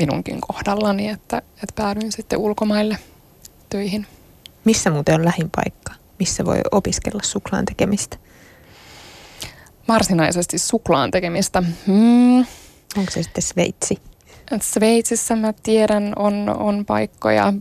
minunkin 0.00 0.40
kohdallani, 0.40 1.08
että, 1.08 1.36
että 1.36 1.74
päädyin 1.74 2.12
sitten 2.12 2.38
ulkomaille 2.38 2.98
töihin. 3.70 4.06
Missä 4.64 4.90
muuten 4.90 5.14
on 5.14 5.24
lähin 5.24 5.50
paikka? 5.56 5.92
Missä 6.18 6.44
voi 6.44 6.60
opiskella 6.72 7.20
suklaan 7.22 7.64
tekemistä? 7.64 8.16
Varsinaisesti 9.88 10.58
suklaan 10.58 11.10
tekemistä. 11.10 11.62
Hmm. 11.86 12.38
Onko 12.96 13.10
se 13.10 13.22
sitten 13.22 13.42
Sveitsi? 13.42 13.98
Sveitsissä 14.60 15.36
mä 15.36 15.52
tiedän 15.62 16.12
on, 16.16 16.48
on 16.58 16.84
paikkoja. 16.86 17.52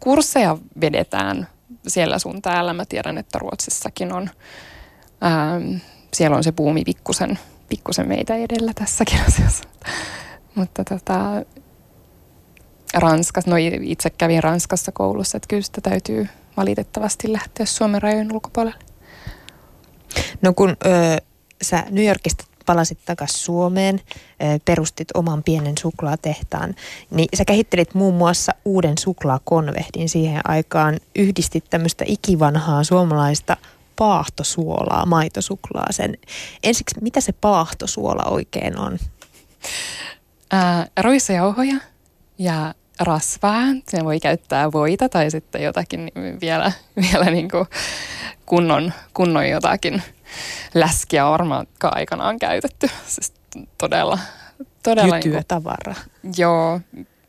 Kursseja 0.00 0.58
vedetään 0.80 1.48
siellä 1.86 2.18
sun 2.18 2.42
täällä. 2.42 2.72
Mä 2.72 2.84
tiedän, 2.84 3.18
että 3.18 3.38
Ruotsissakin 3.38 4.12
on. 4.12 4.30
Ähm, 5.24 5.76
siellä 6.14 6.36
on 6.36 6.44
se 6.44 6.52
puumi 6.52 6.84
pikkusen, 6.84 7.38
pikkusen 7.68 8.08
meitä 8.08 8.34
edellä 8.34 8.72
tässäkin 8.74 9.20
asiassa. 9.28 9.64
Mutta 10.54 10.84
tota, 10.84 11.42
Ranskassa, 12.96 13.50
no 13.50 13.56
itse 13.82 14.10
kävin 14.10 14.42
Ranskassa 14.42 14.92
koulussa, 14.92 15.36
että 15.36 15.48
kyllä 15.48 15.62
sitä 15.62 15.80
täytyy 15.80 16.28
valitettavasti 16.56 17.32
lähteä 17.32 17.66
Suomen 17.66 18.02
rajojen 18.02 18.32
ulkopuolelle. 18.32 18.78
No 20.42 20.52
kun 20.52 20.70
ö, 20.70 21.22
sä 21.62 21.84
New 21.90 22.06
Yorkista 22.06 22.44
palasit 22.66 22.98
takaisin 23.04 23.38
Suomeen, 23.38 24.00
ö, 24.00 24.58
perustit 24.64 25.08
oman 25.14 25.42
pienen 25.42 25.78
suklaatehtaan, 25.78 26.74
niin 27.10 27.28
sä 27.34 27.44
kehittelit 27.44 27.94
muun 27.94 28.14
muassa 28.14 28.52
uuden 28.64 28.98
suklaakonvehdin 28.98 30.08
siihen 30.08 30.40
aikaan, 30.44 30.98
yhdistit 31.16 31.64
tämmöistä 31.70 32.04
ikivanhaa 32.08 32.84
suomalaista 32.84 33.56
paahtosuolaa 33.96 35.06
maitosuklaaseen. 35.06 36.18
Ensiksi, 36.62 37.00
mitä 37.00 37.20
se 37.20 37.32
paahtosuola 37.32 38.24
oikein 38.24 38.78
on? 38.78 38.98
Ää, 40.50 40.86
ruisjauhoja 41.02 41.76
ja 42.38 42.74
rasvaa. 43.00 43.62
Se 43.88 44.04
voi 44.04 44.20
käyttää 44.20 44.72
voita 44.72 45.08
tai 45.08 45.30
sitten 45.30 45.62
jotakin 45.62 46.10
vielä, 46.40 46.72
vielä 47.12 47.24
niin 47.24 47.50
kuin 47.50 47.66
kunnon, 48.46 48.92
kunnon 49.14 49.48
jotakin 49.48 50.02
läskiä 50.74 51.24
varmaan 51.24 51.66
aikanaan 51.82 52.38
käytetty. 52.38 52.90
Siis 53.06 53.32
todella, 53.78 54.18
todella 54.82 55.16
Jytyä 55.16 55.32
niin 55.32 55.44
tavara. 55.48 55.94
Joo, 56.36 56.80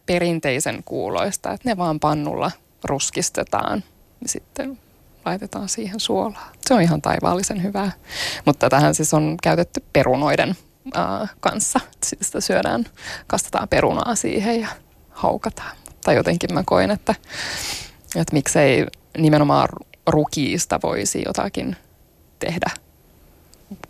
perinteisen 0.05 0.83
kuuloista, 0.85 1.51
että 1.51 1.69
ne 1.69 1.77
vaan 1.77 1.99
pannulla 1.99 2.51
ruskistetaan. 2.83 3.83
Sitten 4.25 4.79
laitetaan 5.25 5.69
siihen 5.69 5.99
suolaa. 5.99 6.51
Se 6.65 6.73
on 6.73 6.81
ihan 6.81 7.01
taivaallisen 7.01 7.63
hyvää. 7.63 7.91
Mutta 8.45 8.69
tähän 8.69 8.95
siis 8.95 9.13
on 9.13 9.37
käytetty 9.43 9.83
perunoiden 9.93 10.55
äh, 10.97 11.29
kanssa. 11.39 11.79
Sitä 12.03 12.41
syödään, 12.41 12.85
kastetaan 13.27 13.67
perunaa 13.67 14.15
siihen 14.15 14.61
ja 14.61 14.67
haukataan. 15.17 15.77
Tai 16.03 16.15
jotenkin 16.15 16.53
mä 16.53 16.63
koin, 16.65 16.91
että, 16.91 17.15
että 18.15 18.33
miksei 18.33 18.85
nimenomaan 19.17 19.69
rukiista 20.07 20.79
voisi 20.83 21.23
jotakin 21.25 21.75
tehdä. 22.39 22.71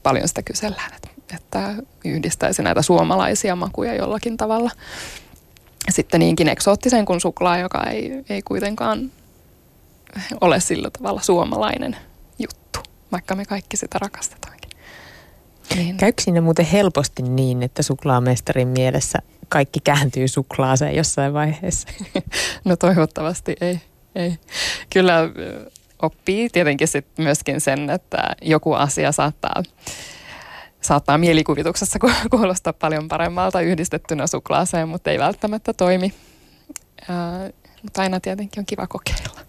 Paljon 0.04 0.28
sitä 0.28 0.42
kysellään, 0.42 0.92
että, 0.96 1.10
että 1.36 1.74
yhdistäisi 2.06 2.64
näitä 2.64 2.82
suomalaisia 2.82 3.56
makuja 3.56 3.96
jollakin 3.96 4.38
tavalla. 4.38 4.72
Sitten 5.90 6.20
niinkin 6.20 6.48
eksoottisen 6.48 7.06
kuin 7.06 7.22
suklaa, 7.22 7.58
joka 7.58 7.84
ei, 7.84 8.24
ei 8.30 8.42
kuitenkaan 8.42 9.12
ole 10.42 10.60
sillä 10.60 10.90
tavalla 10.90 11.22
suomalainen 11.22 11.98
juttu, 12.40 12.80
vaikka 13.12 13.36
me 13.36 13.46
kaikki 13.46 13.78
sitä 13.78 14.00
rakastetaankin. 14.00 14.70
Niin. 15.76 15.98
Käykö 15.98 16.22
sinne 16.22 16.42
muuten 16.42 16.66
helposti 16.66 17.22
niin, 17.24 17.64
että 17.64 17.84
suklaamestarin 17.84 18.68
mielessä 18.68 19.20
kaikki 19.50 19.80
kääntyy 19.84 20.28
suklaaseen 20.28 20.96
jossain 20.96 21.34
vaiheessa? 21.34 21.88
no 22.66 22.76
toivottavasti 22.76 23.56
ei. 23.62 23.82
ei. 24.16 24.38
Kyllä 24.94 25.30
oppii 26.02 26.50
tietenkin 26.50 26.88
sit 26.88 27.08
myöskin 27.18 27.62
sen, 27.62 27.90
että 27.90 28.36
joku 28.42 28.74
asia 28.74 29.12
saattaa, 29.12 29.64
saattaa 30.82 31.18
mielikuvituksessa 31.18 32.00
kuulostaa 32.30 32.74
paljon 32.74 33.08
paremmalta 33.08 33.62
yhdistettynä 33.62 34.28
suklaaseen, 34.28 34.90
mutta 34.90 35.12
ei 35.12 35.20
välttämättä 35.20 35.74
toimi. 35.74 36.14
Ää, 37.10 37.50
mutta 37.84 38.02
aina 38.02 38.20
tietenkin 38.20 38.62
on 38.62 38.66
kiva 38.66 38.88
kokeilla. 38.88 39.40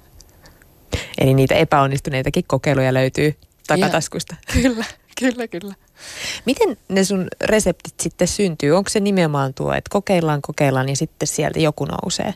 Eli 1.18 1.34
niitä 1.34 1.54
epäonnistuneitakin 1.54 2.44
kokeiluja 2.46 2.94
löytyy 2.94 3.34
takataskusta. 3.66 4.36
Ja, 4.54 4.62
kyllä, 4.62 4.84
kyllä, 5.18 5.48
kyllä. 5.48 5.74
Miten 6.44 6.76
ne 6.88 7.04
sun 7.04 7.28
reseptit 7.44 8.00
sitten 8.00 8.28
syntyy? 8.28 8.72
Onko 8.72 8.90
se 8.90 9.00
nimenomaan 9.00 9.54
tuo, 9.54 9.72
että 9.72 9.90
kokeillaan, 9.90 10.42
kokeillaan 10.42 10.88
ja 10.88 10.96
sitten 10.96 11.28
sieltä 11.28 11.60
joku 11.60 11.84
nousee? 11.84 12.34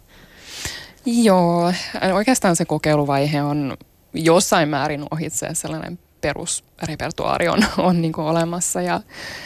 Joo, 1.07 1.73
oikeastaan 2.13 2.57
se 2.57 2.65
kokeiluvaihe 2.65 3.43
on 3.43 3.77
jossain 4.15 4.69
määrin 4.69 5.05
ohitse 5.11 5.49
sellainen 5.53 5.99
perusrepertuaari 6.21 7.49
on, 7.49 7.65
on 7.79 8.03
niin 8.03 8.13
kuin 8.13 8.27
olemassa. 8.27 8.83
Ja, 8.83 9.01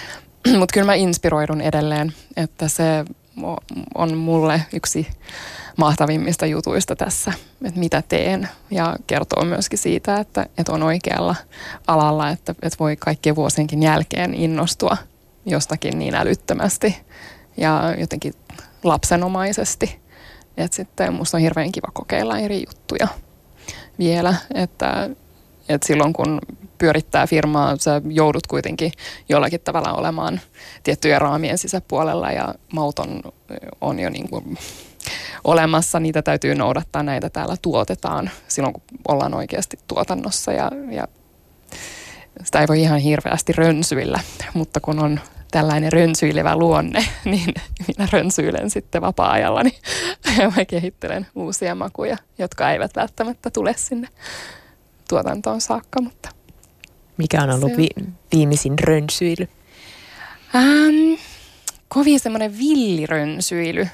mutta 0.59 0.73
kyllä 0.73 0.87
mä 0.87 0.95
inspiroidun 0.95 1.61
edelleen, 1.61 2.13
että 2.37 2.69
se 2.69 3.05
on 3.95 4.17
mulle 4.17 4.63
yksi 4.73 5.07
mahtavimmista 5.77 6.47
jutuista 6.47 6.97
tässä, 6.97 7.33
että 7.65 7.81
mitä 7.81 8.03
teen. 8.09 8.49
Ja 8.71 8.97
kertoo 9.07 9.45
myöskin 9.45 9.79
siitä, 9.79 10.17
että, 10.17 10.47
että 10.59 10.73
on 10.73 10.83
oikealla 10.83 11.35
alalla, 11.87 12.31
että, 12.31 12.55
että 12.63 12.79
voi 12.81 12.97
kaikkien 12.97 13.37
vuosienkin 13.37 13.83
jälkeen 13.83 14.35
innostua 14.35 14.97
jostakin 15.47 15.99
niin 15.99 16.15
älyttömästi 16.15 16.97
ja 17.57 17.95
jotenkin 17.99 18.35
lapsenomaisesti. 18.85 20.01
Että 20.57 20.77
sitten 20.77 21.15
musta 21.15 21.37
on 21.37 21.41
hirveän 21.41 21.73
kiva 21.73 21.89
kokeilla 21.93 22.39
eri 22.39 22.65
juttuja 22.67 23.09
vielä, 23.99 24.35
että, 24.55 25.11
että 25.69 25.87
silloin 25.87 26.13
kun 26.13 26.41
pyörittää 26.79 27.27
firmaa, 27.27 27.77
sä 27.77 28.03
joudut 28.11 28.47
kuitenkin 28.47 28.93
jollakin 29.29 29.61
tavalla 29.61 29.93
olemaan 29.93 30.41
tiettyjen 30.83 31.21
raamien 31.21 31.59
sisäpuolella 31.59 32.33
ja 32.33 32.55
maut 32.73 32.99
on, 32.99 33.23
on 33.81 33.99
jo 33.99 34.11
niin 34.11 34.29
kuin 34.29 34.59
olemassa, 35.45 36.01
niitä 36.01 36.23
täytyy 36.23 36.55
noudattaa, 36.55 37.03
näitä 37.03 37.31
täällä 37.31 37.57
tuotetaan 37.63 38.31
silloin, 38.49 38.73
kun 38.73 38.83
ollaan 39.09 39.35
oikeasti 39.35 39.79
tuotannossa 39.89 40.53
ja, 40.53 40.71
ja 40.91 41.07
sitä 42.45 42.61
ei 42.61 42.69
voi 42.69 42.81
ihan 42.81 42.99
hirveästi 42.99 43.53
rönsyillä, 43.53 44.21
mutta 44.55 44.81
kun 44.81 44.99
on 44.99 45.21
tällainen 45.51 45.93
rönsyilevä 45.93 46.57
luonne, 46.57 47.05
niin 47.25 47.55
minä 47.89 48.09
rönsyilen 48.13 48.71
sitten 48.71 49.03
vapaa-ajallani 49.03 49.79
ja 50.39 50.51
mä 50.57 50.65
kehittelen 50.65 51.27
uusia 51.35 51.75
makuja, 51.75 52.17
jotka 52.39 52.71
eivät 52.71 52.97
välttämättä 52.97 53.51
tule 53.51 53.75
sinne 53.77 54.09
tuotantoon 55.09 55.61
saakka. 55.61 56.03
Mutta 56.03 56.29
Mikä 57.17 57.43
on 57.43 57.51
ollut 57.51 57.77
vi- 57.77 58.07
viimeisin 58.33 58.79
rönsyily? 58.79 59.49
Ähm, 60.55 61.21
kovin 61.89 62.21
semmoinen 62.21 62.59
villirönsyily 62.59 63.89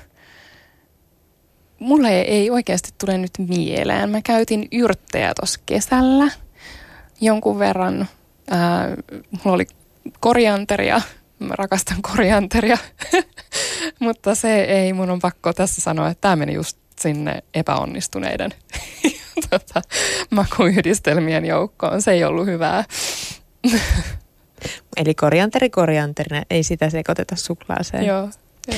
mulle 1.83 2.21
ei 2.21 2.51
oikeasti 2.51 2.91
tule 3.01 3.19
nyt 3.19 3.31
mieleen. 3.39 4.11
Mä 4.11 4.23
käytin 4.23 4.69
yrttejä 4.73 5.33
tuossa 5.41 5.61
kesällä 5.67 6.31
jonkun 7.21 7.59
verran. 7.59 8.09
Ää, 8.51 8.89
mulla 9.31 9.55
oli 9.55 9.67
korianteria, 10.21 11.01
mä 11.39 11.55
rakastan 11.57 12.03
korianteria, 12.03 12.79
mutta 14.01 14.35
se 14.35 14.61
ei, 14.61 14.93
mun 14.93 15.11
on 15.11 15.19
pakko 15.19 15.53
tässä 15.53 15.81
sanoa, 15.81 16.09
että 16.09 16.21
tämä 16.21 16.37
meni 16.37 16.55
just 16.55 16.79
sinne 17.01 17.43
epäonnistuneiden 17.55 18.51
tota, 19.51 19.83
makuyhdistelmien 20.31 21.45
joukkoon. 21.45 22.03
Se 22.03 22.11
ei 22.11 22.25
ollut 22.25 22.47
hyvää. 22.47 22.85
Eli 24.97 25.15
korianteri 25.15 25.71
korianterina, 25.71 26.43
ei 26.51 26.63
sitä 26.63 26.91
sekoiteta 26.91 27.37
suklaaseen. 27.37 28.05
Joo. 28.05 28.29
Jo. 28.69 28.75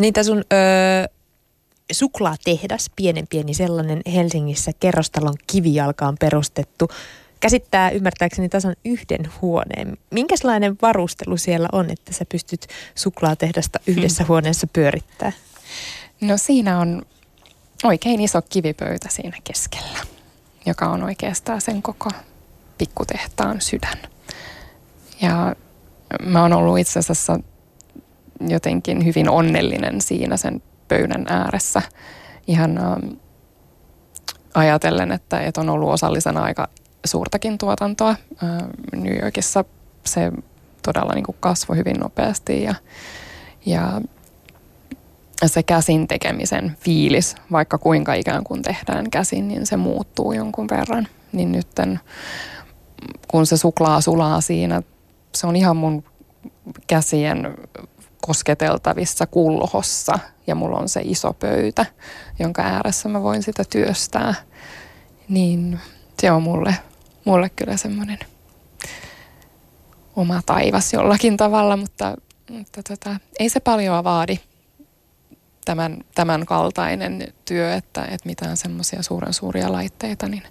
Niitä 0.00 0.22
sun 0.22 0.44
öö, 0.52 1.15
suklaatehdas, 1.92 2.90
pienen 2.96 3.26
pieni 3.26 3.54
sellainen 3.54 4.02
Helsingissä 4.14 4.72
kerrostalon 4.80 5.34
kivijalkaan 5.46 6.16
perustettu, 6.20 6.88
käsittää 7.40 7.90
ymmärtääkseni 7.90 8.48
tasan 8.48 8.76
yhden 8.84 9.30
huoneen. 9.42 9.98
Minkälainen 10.10 10.76
varustelu 10.82 11.36
siellä 11.36 11.68
on, 11.72 11.90
että 11.90 12.12
sä 12.12 12.24
pystyt 12.24 12.66
suklaatehdasta 12.94 13.80
yhdessä 13.86 14.24
hmm. 14.24 14.28
huoneessa 14.28 14.66
pyörittää? 14.72 15.32
No 16.20 16.36
siinä 16.36 16.78
on 16.78 17.02
oikein 17.84 18.20
iso 18.20 18.42
kivipöytä 18.42 19.08
siinä 19.10 19.38
keskellä, 19.44 19.98
joka 20.66 20.86
on 20.86 21.02
oikeastaan 21.02 21.60
sen 21.60 21.82
koko 21.82 22.10
pikkutehtaan 22.78 23.60
sydän. 23.60 23.98
Ja 25.22 25.56
mä 26.22 26.42
oon 26.42 26.52
ollut 26.52 26.78
itse 26.78 26.98
asiassa 26.98 27.40
jotenkin 28.40 29.04
hyvin 29.04 29.30
onnellinen 29.30 30.00
siinä 30.00 30.36
sen 30.36 30.62
pöydän 30.88 31.26
ääressä 31.28 31.82
ihan 32.46 32.78
ähm, 32.78 33.08
ajatellen, 34.54 35.12
että, 35.12 35.40
että 35.40 35.60
on 35.60 35.68
ollut 35.68 35.90
osallisena 35.90 36.42
aika 36.42 36.68
suurtakin 37.06 37.58
tuotantoa. 37.58 38.10
Äh, 38.10 38.68
New 38.92 39.22
Yorkissa 39.22 39.64
se 40.04 40.32
todella 40.82 41.12
niin 41.14 41.24
kuin 41.24 41.36
kasvoi 41.40 41.76
hyvin 41.76 41.96
nopeasti 41.96 42.62
ja, 42.62 42.74
ja 43.66 44.00
se 45.46 45.62
käsin 45.62 46.08
tekemisen 46.08 46.76
fiilis, 46.80 47.34
vaikka 47.52 47.78
kuinka 47.78 48.14
ikään 48.14 48.44
kuin 48.44 48.62
tehdään 48.62 49.10
käsin, 49.10 49.48
niin 49.48 49.66
se 49.66 49.76
muuttuu 49.76 50.32
jonkun 50.32 50.68
verran. 50.70 51.08
Niin 51.32 51.52
nytten, 51.52 52.00
kun 53.28 53.46
se 53.46 53.56
suklaa 53.56 54.00
sulaa 54.00 54.40
siinä, 54.40 54.82
se 55.34 55.46
on 55.46 55.56
ihan 55.56 55.76
mun 55.76 56.04
käsien 56.86 57.54
kosketeltavissa 58.26 59.26
kulhossa 59.26 60.18
ja 60.46 60.54
mulla 60.54 60.78
on 60.78 60.88
se 60.88 61.00
iso 61.04 61.32
pöytä, 61.32 61.86
jonka 62.38 62.62
ääressä 62.62 63.08
mä 63.08 63.22
voin 63.22 63.42
sitä 63.42 63.64
työstää, 63.70 64.34
niin 65.28 65.80
se 66.20 66.32
on 66.32 66.42
mulle, 66.42 66.74
mulle 67.24 67.50
kyllä 67.50 67.76
semmoinen 67.76 68.18
oma 70.16 70.42
taivas 70.46 70.92
jollakin 70.92 71.36
tavalla, 71.36 71.76
mutta, 71.76 72.14
mutta 72.50 72.82
tota, 72.82 73.16
ei 73.38 73.48
se 73.48 73.60
paljon 73.60 74.04
vaadi 74.04 74.38
tämän, 75.64 75.98
tämän 76.14 76.46
kaltainen 76.46 77.34
työ, 77.44 77.74
että, 77.74 78.04
että 78.04 78.28
mitään 78.28 78.56
semmoisia 78.56 79.02
suuren 79.02 79.34
suuria 79.34 79.72
laitteita, 79.72 80.28
niin 80.28 80.42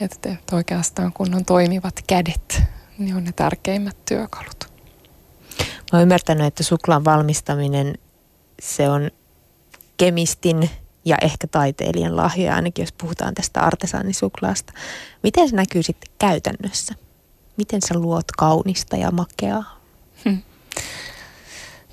että, 0.00 0.32
että 0.32 0.56
oikeastaan 0.56 1.12
kun 1.12 1.34
on 1.34 1.44
toimivat 1.44 1.94
kädet, 2.06 2.62
niin 2.98 3.16
on 3.16 3.24
ne 3.24 3.32
tärkeimmät 3.32 3.96
työkalut. 4.08 4.69
Mä 5.92 5.98
oon 5.98 6.02
ymmärtänyt, 6.02 6.46
että 6.46 6.62
suklaan 6.62 7.04
valmistaminen, 7.04 7.94
se 8.62 8.88
on 8.88 9.10
kemistin 9.96 10.70
ja 11.04 11.16
ehkä 11.22 11.46
taiteilijan 11.46 12.16
lahja, 12.16 12.54
ainakin 12.54 12.82
jos 12.82 12.92
puhutaan 12.92 13.34
tästä 13.34 13.60
artesaanissuklaasta. 13.60 14.72
Miten 15.22 15.48
se 15.48 15.56
näkyy 15.56 15.82
sitten 15.82 16.10
käytännössä? 16.18 16.94
Miten 17.56 17.82
sä 17.82 17.94
luot 17.94 18.32
kaunista 18.38 18.96
ja 18.96 19.10
makeaa? 19.10 19.80
Hmm. 20.24 20.42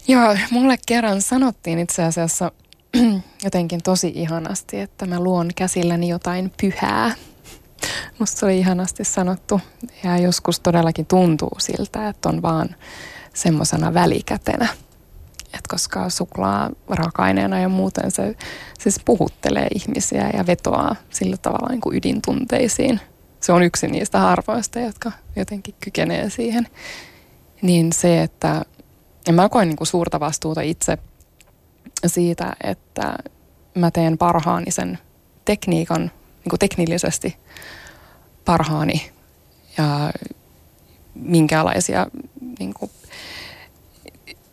Joo, 0.07 0.37
mulle 0.51 0.77
kerran 0.87 1.21
sanottiin 1.21 1.79
itse 1.79 2.03
asiassa 2.03 2.51
jotenkin 3.43 3.83
tosi 3.83 4.11
ihanasti, 4.15 4.79
että 4.79 5.05
mä 5.05 5.19
luon 5.19 5.49
käsilläni 5.55 6.09
jotain 6.09 6.51
pyhää. 6.61 7.15
Musta 8.19 8.39
se 8.39 8.45
oli 8.45 8.59
ihanasti 8.59 9.03
sanottu 9.03 9.61
ja 10.03 10.17
joskus 10.17 10.59
todellakin 10.59 11.05
tuntuu 11.05 11.51
siltä, 11.59 12.09
että 12.09 12.29
on 12.29 12.41
vaan 12.41 12.75
semmoisena 13.37 13.93
välikätenä. 13.93 14.67
Et 15.53 15.67
koska 15.67 16.09
suklaa 16.09 16.69
raaka-aineena 16.89 17.59
ja 17.59 17.69
muuten 17.69 18.11
se 18.11 18.35
siis 18.79 18.99
puhuttelee 19.05 19.67
ihmisiä 19.75 20.29
ja 20.33 20.47
vetoaa 20.47 20.95
sillä 21.09 21.37
tavalla 21.37 21.67
niin 21.69 21.81
kuin 21.81 21.97
ydintunteisiin. 21.97 22.99
Se 23.39 23.51
on 23.51 23.63
yksi 23.63 23.87
niistä 23.87 24.19
harvoista, 24.19 24.79
jotka 24.79 25.11
jotenkin 25.35 25.75
kykenee 25.79 26.29
siihen. 26.29 26.67
Niin 27.61 27.93
se, 27.93 28.23
että 28.23 28.65
mä 29.31 29.49
koen 29.49 29.67
niin 29.67 29.77
kuin 29.77 29.87
suurta 29.87 30.19
vastuuta 30.19 30.61
itse 30.61 30.97
siitä, 32.05 32.55
että 32.63 33.15
mä 33.75 33.91
teen 33.91 34.17
parhaani 34.17 34.71
sen 34.71 34.99
tekniikan, 35.45 36.01
niin 36.01 36.49
kuin 36.49 36.59
teknillisesti 36.59 37.37
parhaani 38.45 39.11
ja 39.77 40.11
minkälaisia, 41.15 42.07
niin 42.59 42.73
kuin, 42.73 42.91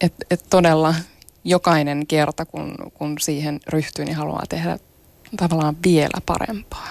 että 0.01 0.27
et 0.31 0.45
todella 0.51 0.95
jokainen 1.45 2.07
kerta, 2.07 2.45
kun, 2.45 2.75
kun 2.95 3.17
siihen 3.21 3.61
ryhtyy, 3.69 4.05
niin 4.05 4.17
haluaa 4.17 4.45
tehdä 4.49 4.79
tavallaan 5.37 5.77
vielä 5.85 6.21
parempaa. 6.27 6.89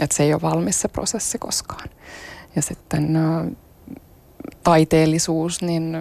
Että 0.00 0.16
se 0.16 0.22
ei 0.22 0.32
ole 0.32 0.42
valmis 0.42 0.80
se 0.80 0.88
prosessi 0.88 1.38
koskaan. 1.38 1.88
Ja 2.56 2.62
sitten 2.62 3.16
ä, 3.16 3.44
taiteellisuus, 4.62 5.62
niin 5.62 5.96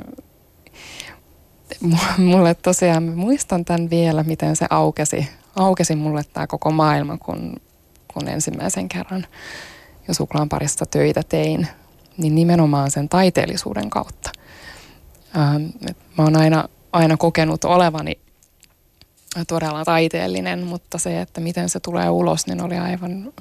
mulle 2.17 2.55
tosiaan, 2.55 3.03
muistan 3.03 3.65
tämän 3.65 3.89
vielä, 3.89 4.23
miten 4.23 4.55
se 4.55 4.65
aukesi, 4.69 5.27
aukesi 5.55 5.95
mulle 5.95 6.23
tämä 6.33 6.47
koko 6.47 6.71
maailma, 6.71 7.17
kun, 7.17 7.55
kun 8.13 8.27
ensimmäisen 8.27 8.89
kerran 8.89 9.25
jo 10.07 10.13
suklaan 10.13 10.49
parissa 10.49 10.85
töitä 10.85 11.23
tein, 11.29 11.67
niin 12.17 12.35
nimenomaan 12.35 12.91
sen 12.91 13.09
taiteellisuuden 13.09 13.89
kautta. 13.89 14.31
Ähm, 15.37 15.63
mä 16.17 16.23
oon 16.23 16.35
aina, 16.35 16.69
aina 16.91 17.17
kokenut 17.17 17.63
olevani 17.63 18.19
todella 19.47 19.85
taiteellinen, 19.85 20.63
mutta 20.67 20.97
se, 20.97 21.21
että 21.21 21.41
miten 21.41 21.69
se 21.69 21.79
tulee 21.79 22.09
ulos, 22.09 22.47
niin 22.47 22.61
oli 22.61 22.77
aivan, 22.77 23.33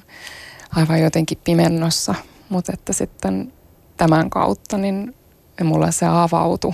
aivan 0.76 1.00
jotenkin 1.00 1.38
pimennossa. 1.44 2.14
Mutta 2.48 2.72
että 2.72 2.92
sitten 2.92 3.52
tämän 3.96 4.30
kautta, 4.30 4.78
niin 4.78 5.14
mulle 5.64 5.92
se 5.92 6.06
avautui, 6.06 6.72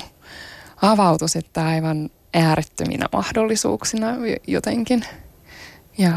avautui 0.82 1.28
sitten 1.28 1.64
aivan 1.64 2.10
äärettöminä 2.34 3.06
mahdollisuuksina 3.12 4.06
jotenkin. 4.46 5.04
Ja 5.98 6.12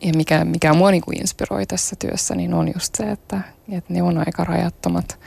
ja 0.00 0.12
mikä, 0.16 0.44
mikä 0.44 0.74
mua 0.74 0.90
niin 0.90 1.02
kuin 1.02 1.20
inspiroi 1.20 1.66
tässä 1.66 1.96
työssä, 1.96 2.34
niin 2.34 2.54
on 2.54 2.72
just 2.74 2.94
se, 2.94 3.10
että, 3.10 3.40
että 3.72 3.94
ne 3.94 4.02
on 4.02 4.18
aika 4.18 4.44
rajattomat. 4.44 5.18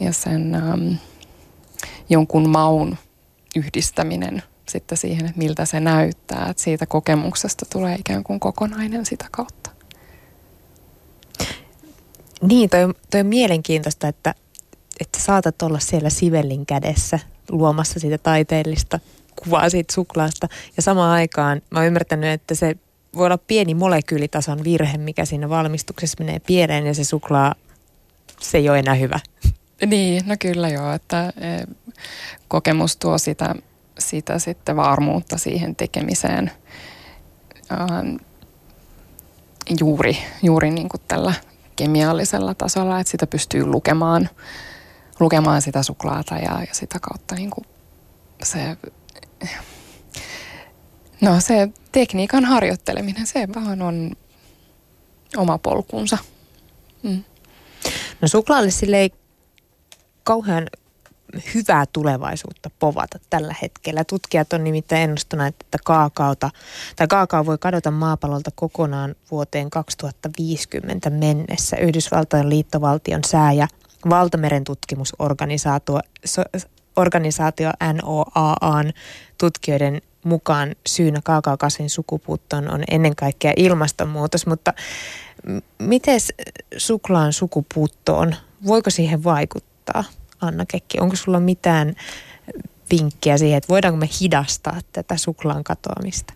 Ja 0.00 0.12
sen 0.12 0.54
äm, 0.54 0.96
jonkun 2.08 2.48
maun 2.48 2.96
yhdistäminen 3.56 4.42
sitten 4.68 4.98
siihen, 4.98 5.26
että 5.26 5.38
miltä 5.38 5.64
se 5.64 5.80
näyttää. 5.80 6.46
Että 6.50 6.62
siitä 6.62 6.86
kokemuksesta 6.86 7.66
tulee 7.72 7.94
ikään 7.94 8.24
kuin 8.24 8.40
kokonainen 8.40 9.06
sitä 9.06 9.26
kautta. 9.30 9.70
Niin, 12.42 12.70
toi, 12.70 12.80
toi 13.10 13.20
on 13.20 13.26
mielenkiintoista, 13.26 14.08
että, 14.08 14.34
että 15.00 15.20
saatat 15.20 15.62
olla 15.62 15.78
siellä 15.78 16.10
sivellin 16.10 16.66
kädessä 16.66 17.18
luomassa 17.50 18.00
sitä 18.00 18.18
taiteellista 18.18 19.00
kuvaa 19.44 19.70
siitä 19.70 19.94
suklaasta. 19.94 20.48
Ja 20.76 20.82
samaan 20.82 21.10
aikaan 21.10 21.62
mä 21.70 21.78
oon 21.78 21.86
ymmärtänyt, 21.86 22.30
että 22.30 22.54
se 22.54 22.76
voi 23.16 23.26
olla 23.26 23.38
pieni 23.38 23.74
molekyylitason 23.74 24.64
virhe, 24.64 24.98
mikä 24.98 25.24
siinä 25.24 25.48
valmistuksessa 25.48 26.24
menee 26.24 26.38
pieleen 26.38 26.86
ja 26.86 26.94
se 26.94 27.04
suklaa, 27.04 27.54
se 28.40 28.58
ei 28.58 28.68
ole 28.68 28.78
enää 28.78 28.94
hyvä. 28.94 29.20
Niin, 29.86 30.22
no 30.26 30.34
kyllä 30.40 30.68
joo, 30.68 30.92
että 30.92 31.26
e, 31.26 31.72
kokemus 32.48 32.96
tuo 32.96 33.18
sitä, 33.18 33.54
sitä 33.98 34.38
sitten 34.38 34.76
varmuutta 34.76 35.38
siihen 35.38 35.76
tekemiseen 35.76 36.50
ähm, 37.72 38.16
juuri, 39.80 40.18
juuri 40.42 40.70
niin 40.70 40.88
kuin 40.88 41.00
tällä 41.08 41.34
kemiallisella 41.76 42.54
tasolla, 42.54 43.00
että 43.00 43.10
sitä 43.10 43.26
pystyy 43.26 43.64
lukemaan, 43.64 44.28
lukemaan 45.20 45.62
sitä 45.62 45.82
suklaata 45.82 46.34
ja, 46.34 46.62
ja 46.68 46.74
sitä 46.74 46.98
kautta 47.00 47.34
niin 47.34 47.50
kuin 47.50 47.66
se 48.42 48.76
No 51.20 51.40
se 51.40 51.68
tekniikan 51.92 52.44
harjoitteleminen, 52.44 53.26
se 53.26 53.48
vaan 53.54 53.82
on 53.82 54.12
oma 55.36 55.58
polkunsa. 55.58 56.18
Mm. 57.02 57.24
No 58.20 58.28
suklaalle 58.28 58.70
sille 58.70 59.00
ei 59.00 59.10
kauhean 60.26 60.66
hyvää 61.54 61.84
tulevaisuutta 61.92 62.70
povata 62.78 63.18
tällä 63.30 63.54
hetkellä. 63.62 64.04
Tutkijat 64.04 64.52
on 64.52 64.64
nimittäin 64.64 65.02
ennustaneet, 65.02 65.54
että 65.60 65.78
kaakaota, 65.84 66.50
tai 66.96 67.06
kaakao 67.06 67.46
voi 67.46 67.58
kadota 67.58 67.90
maapallolta 67.90 68.50
kokonaan 68.54 69.14
vuoteen 69.30 69.70
2050 69.70 71.10
mennessä. 71.10 71.76
Yhdysvaltojen 71.76 72.48
liittovaltion 72.48 73.24
sää- 73.24 73.52
ja 73.52 73.68
valtameren 74.10 74.64
tutkimusorganisaatio 74.64 76.00
organisaatio 76.96 77.70
NOAAn 77.92 78.92
tutkijoiden 79.38 80.00
mukaan 80.24 80.74
syynä 80.86 81.20
kaakaokasvin 81.24 81.90
sukupuuttoon 81.90 82.70
on 82.70 82.84
ennen 82.90 83.16
kaikkea 83.16 83.52
ilmastonmuutos, 83.56 84.46
mutta 84.46 84.72
miten 85.78 86.20
suklaan 86.76 87.32
sukupuuttoon, 87.32 88.34
voiko 88.66 88.90
siihen 88.90 89.24
vaikuttaa, 89.24 89.75
Anna 90.40 90.66
Kekki? 90.66 91.00
Onko 91.00 91.16
sulla 91.16 91.40
mitään 91.40 91.94
vinkkiä 92.90 93.38
siihen, 93.38 93.58
että 93.58 93.68
voidaanko 93.68 93.96
me 93.96 94.08
hidastaa 94.20 94.80
tätä 94.92 95.16
suklaan 95.16 95.64
katoamista? 95.64 96.34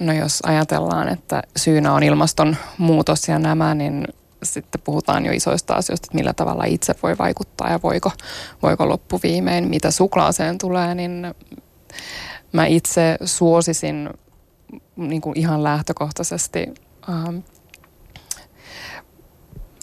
No 0.00 0.12
jos 0.12 0.40
ajatellaan, 0.46 1.08
että 1.08 1.42
syynä 1.56 1.92
on 1.92 2.02
ilmastonmuutos 2.02 3.28
ja 3.28 3.38
nämä, 3.38 3.74
niin 3.74 4.04
sitten 4.42 4.80
puhutaan 4.80 5.26
jo 5.26 5.32
isoista 5.32 5.74
asioista, 5.74 6.06
että 6.06 6.16
millä 6.16 6.32
tavalla 6.32 6.64
itse 6.64 6.94
voi 7.02 7.18
vaikuttaa 7.18 7.70
ja 7.70 7.80
voiko, 7.82 8.12
voiko 8.62 8.88
loppuviimein, 8.88 9.68
mitä 9.68 9.90
suklaaseen 9.90 10.58
tulee, 10.58 10.94
niin 10.94 11.34
mä 12.52 12.66
itse 12.66 13.16
suosisin 13.24 14.10
niin 14.96 15.20
kuin 15.20 15.38
ihan 15.38 15.64
lähtökohtaisesti 15.64 16.66
ähm, 17.08 17.38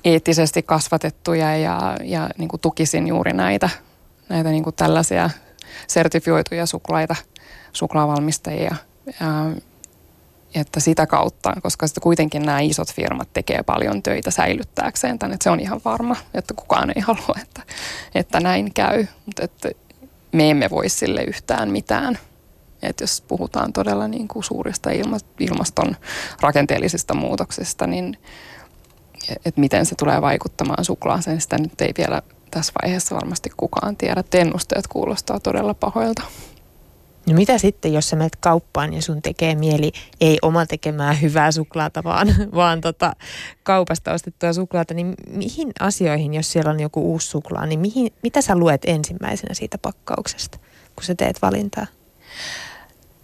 eettisesti 0.05 0.63
kasvatettuja 0.63 1.57
ja, 1.57 1.97
ja 2.03 2.29
niin 2.37 2.49
kuin 2.49 2.59
tukisin 2.59 3.07
juuri 3.07 3.33
näitä, 3.33 3.69
näitä 4.29 4.49
niin 4.49 4.63
kuin 4.63 4.75
tällaisia 4.75 5.29
sertifioituja 5.87 6.65
suklaita, 6.65 7.15
suklaavalmistajia. 7.73 8.75
Ja, 9.19 9.51
että 10.55 10.79
sitä 10.79 11.07
kautta, 11.07 11.53
koska 11.63 11.87
sitten 11.87 12.01
kuitenkin 12.01 12.45
nämä 12.45 12.59
isot 12.59 12.93
firmat 12.93 13.33
tekee 13.33 13.63
paljon 13.63 14.03
töitä 14.03 14.31
säilyttääkseen 14.31 15.19
tämän, 15.19 15.33
että 15.33 15.43
se 15.43 15.49
on 15.49 15.59
ihan 15.59 15.81
varma, 15.85 16.15
että 16.33 16.53
kukaan 16.53 16.91
ei 16.95 17.01
halua, 17.01 17.35
että, 17.41 17.61
että 18.15 18.39
näin 18.39 18.73
käy, 18.73 19.05
mutta 19.25 19.43
että 19.43 19.69
me 20.31 20.49
emme 20.49 20.69
voi 20.69 20.89
sille 20.89 21.23
yhtään 21.23 21.69
mitään. 21.69 22.19
Että 22.81 23.03
jos 23.03 23.23
puhutaan 23.27 23.73
todella 23.73 24.07
niin 24.07 24.27
kuin 24.27 24.43
suurista 24.43 24.89
ilmaston 25.39 25.95
rakenteellisista 26.41 27.13
muutoksista, 27.13 27.87
niin 27.87 28.17
että 29.45 29.62
miten 29.62 29.86
se 29.86 29.95
tulee 29.95 30.21
vaikuttamaan 30.21 30.86
suklaaseen, 30.86 31.41
sitä 31.41 31.57
nyt 31.57 31.81
ei 31.81 31.91
vielä 31.97 32.21
tässä 32.51 32.73
vaiheessa 32.83 33.15
varmasti 33.15 33.49
kukaan 33.57 33.97
tiedä. 33.97 34.23
Ennusteet 34.33 34.88
kuulostaa 34.88 35.39
todella 35.39 35.73
pahoilta. 35.73 36.23
No 37.27 37.33
mitä 37.33 37.57
sitten, 37.57 37.93
jos 37.93 38.09
sä 38.09 38.15
menet 38.15 38.36
kauppaan 38.36 38.93
ja 38.93 39.01
sun 39.01 39.21
tekee 39.21 39.55
mieli 39.55 39.91
ei 40.21 40.38
oma 40.41 40.65
tekemään 40.65 41.21
hyvää 41.21 41.51
suklaata, 41.51 42.03
vaan, 42.03 42.27
vaan 42.55 42.81
tota, 42.81 43.13
kaupasta 43.63 44.13
ostettua 44.13 44.53
suklaata, 44.53 44.93
niin 44.93 45.13
mihin 45.29 45.71
asioihin, 45.79 46.33
jos 46.33 46.51
siellä 46.51 46.71
on 46.71 46.79
joku 46.79 47.12
uusi 47.12 47.27
suklaa, 47.27 47.65
niin 47.65 47.79
mihin, 47.79 48.13
mitä 48.23 48.41
sä 48.41 48.55
luet 48.55 48.81
ensimmäisenä 48.86 49.53
siitä 49.53 49.77
pakkauksesta, 49.77 50.57
kun 50.95 51.03
sä 51.03 51.15
teet 51.15 51.41
valintaa? 51.41 51.88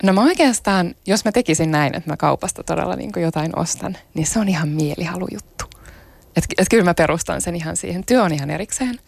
No 0.04 0.14
mä 0.14 0.22
oikeastaan, 0.22 0.96
jos 1.08 1.26
mä 1.26 1.32
tekisin 1.32 1.72
näin, 1.72 1.96
että 1.96 2.10
mä 2.10 2.18
kaupasta 2.18 2.64
todella 2.64 2.96
niin 2.96 3.12
jotain 3.22 3.60
ostan, 3.60 3.98
niin 4.14 4.28
se 4.28 4.40
on 4.40 4.50
ihan 4.50 4.70
mielihalujuttu. 4.70 5.66
Että 6.40 6.56
et 6.58 6.70
kyllä 6.70 6.84
mä 6.84 6.94
perustan 6.94 7.42
sen 7.42 7.56
ihan 7.56 7.78
siihen. 7.78 8.06
Työ 8.06 8.24
on 8.24 8.34
ihan 8.34 8.50
erikseen 8.50 9.00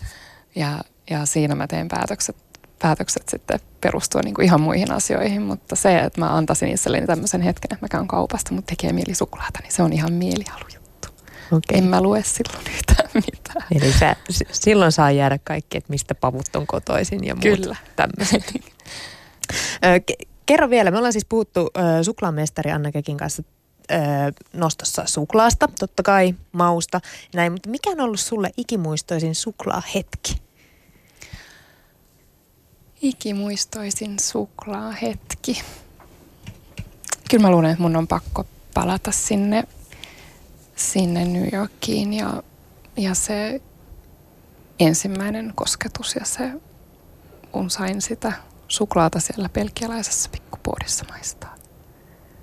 ja, 0.55 0.81
ja 1.09 1.25
siinä 1.25 1.55
mä 1.55 1.67
teen 1.67 1.87
päätökset, 1.87 2.35
päätökset 2.81 3.29
sitten 3.29 3.59
perustua 3.81 4.21
niin 4.23 4.33
kuin 4.33 4.45
ihan 4.45 4.61
muihin 4.61 4.91
asioihin. 4.91 5.41
Mutta 5.41 5.75
se, 5.75 5.99
että 5.99 6.19
mä 6.19 6.35
antaisin 6.37 6.69
itselleni 6.69 7.07
tämmöisen 7.07 7.41
hetken, 7.41 7.73
että 7.73 7.85
mä 7.85 7.89
käyn 7.89 8.07
kaupasta, 8.07 8.53
mutta 8.53 8.69
tekee 8.69 8.93
mieli 8.93 9.15
suklaata, 9.15 9.59
niin 9.61 9.71
se 9.71 9.83
on 9.83 9.93
ihan 9.93 10.13
mielihalujuttu. 10.13 11.07
Okay. 11.51 11.77
En 11.77 11.83
mä 11.83 12.01
lue 12.01 12.23
silloin 12.23 12.65
yhtään 12.75 13.09
mitään. 13.13 13.67
Eli 13.75 13.93
sä, 13.93 14.15
silloin 14.51 14.91
saa 14.91 15.11
jäädä 15.11 15.39
kaikki, 15.43 15.77
että 15.77 15.89
mistä 15.89 16.15
pavut 16.15 16.55
on 16.55 16.67
kotoisin 16.67 17.23
ja 17.23 17.35
muut 17.35 17.43
Kyllä. 17.43 17.75
tämmöiset. 17.95 18.53
Kerro 20.45 20.69
vielä, 20.69 20.91
me 20.91 20.97
ollaan 20.97 21.13
siis 21.13 21.25
puhuttu 21.29 21.69
äh, 21.77 21.83
suklaamestari 22.01 22.71
Anna 22.71 22.91
Kekin 22.91 23.17
kanssa 23.17 23.43
nostossa 24.53 25.03
suklaasta, 25.05 25.67
totta 25.79 26.03
kai 26.03 26.35
mausta 26.51 27.01
näin, 27.33 27.51
mutta 27.51 27.69
mikä 27.69 27.89
on 27.89 28.01
ollut 28.01 28.19
sulle 28.19 28.51
ikimuistoisin 28.57 29.35
suklaahetki? 29.35 30.41
Ikimuistoisin 33.01 34.19
suklaahetki. 34.19 35.61
Kyllä 37.29 37.41
mä 37.41 37.51
luulen, 37.51 37.71
että 37.71 37.81
mun 37.81 37.95
on 37.95 38.07
pakko 38.07 38.45
palata 38.73 39.11
sinne, 39.11 39.63
sinne 40.75 41.25
New 41.25 41.53
Yorkiin 41.53 42.13
ja, 42.13 42.43
ja 42.97 43.13
se 43.13 43.61
ensimmäinen 44.79 45.53
kosketus 45.55 46.15
ja 46.15 46.25
se, 46.25 46.51
kun 47.51 47.69
sain 47.69 48.01
sitä 48.01 48.33
suklaata 48.67 49.19
siellä 49.19 49.49
pelkialaisessa 49.49 50.29
pikkupuodissa 50.29 51.05
maistaa. 51.09 51.60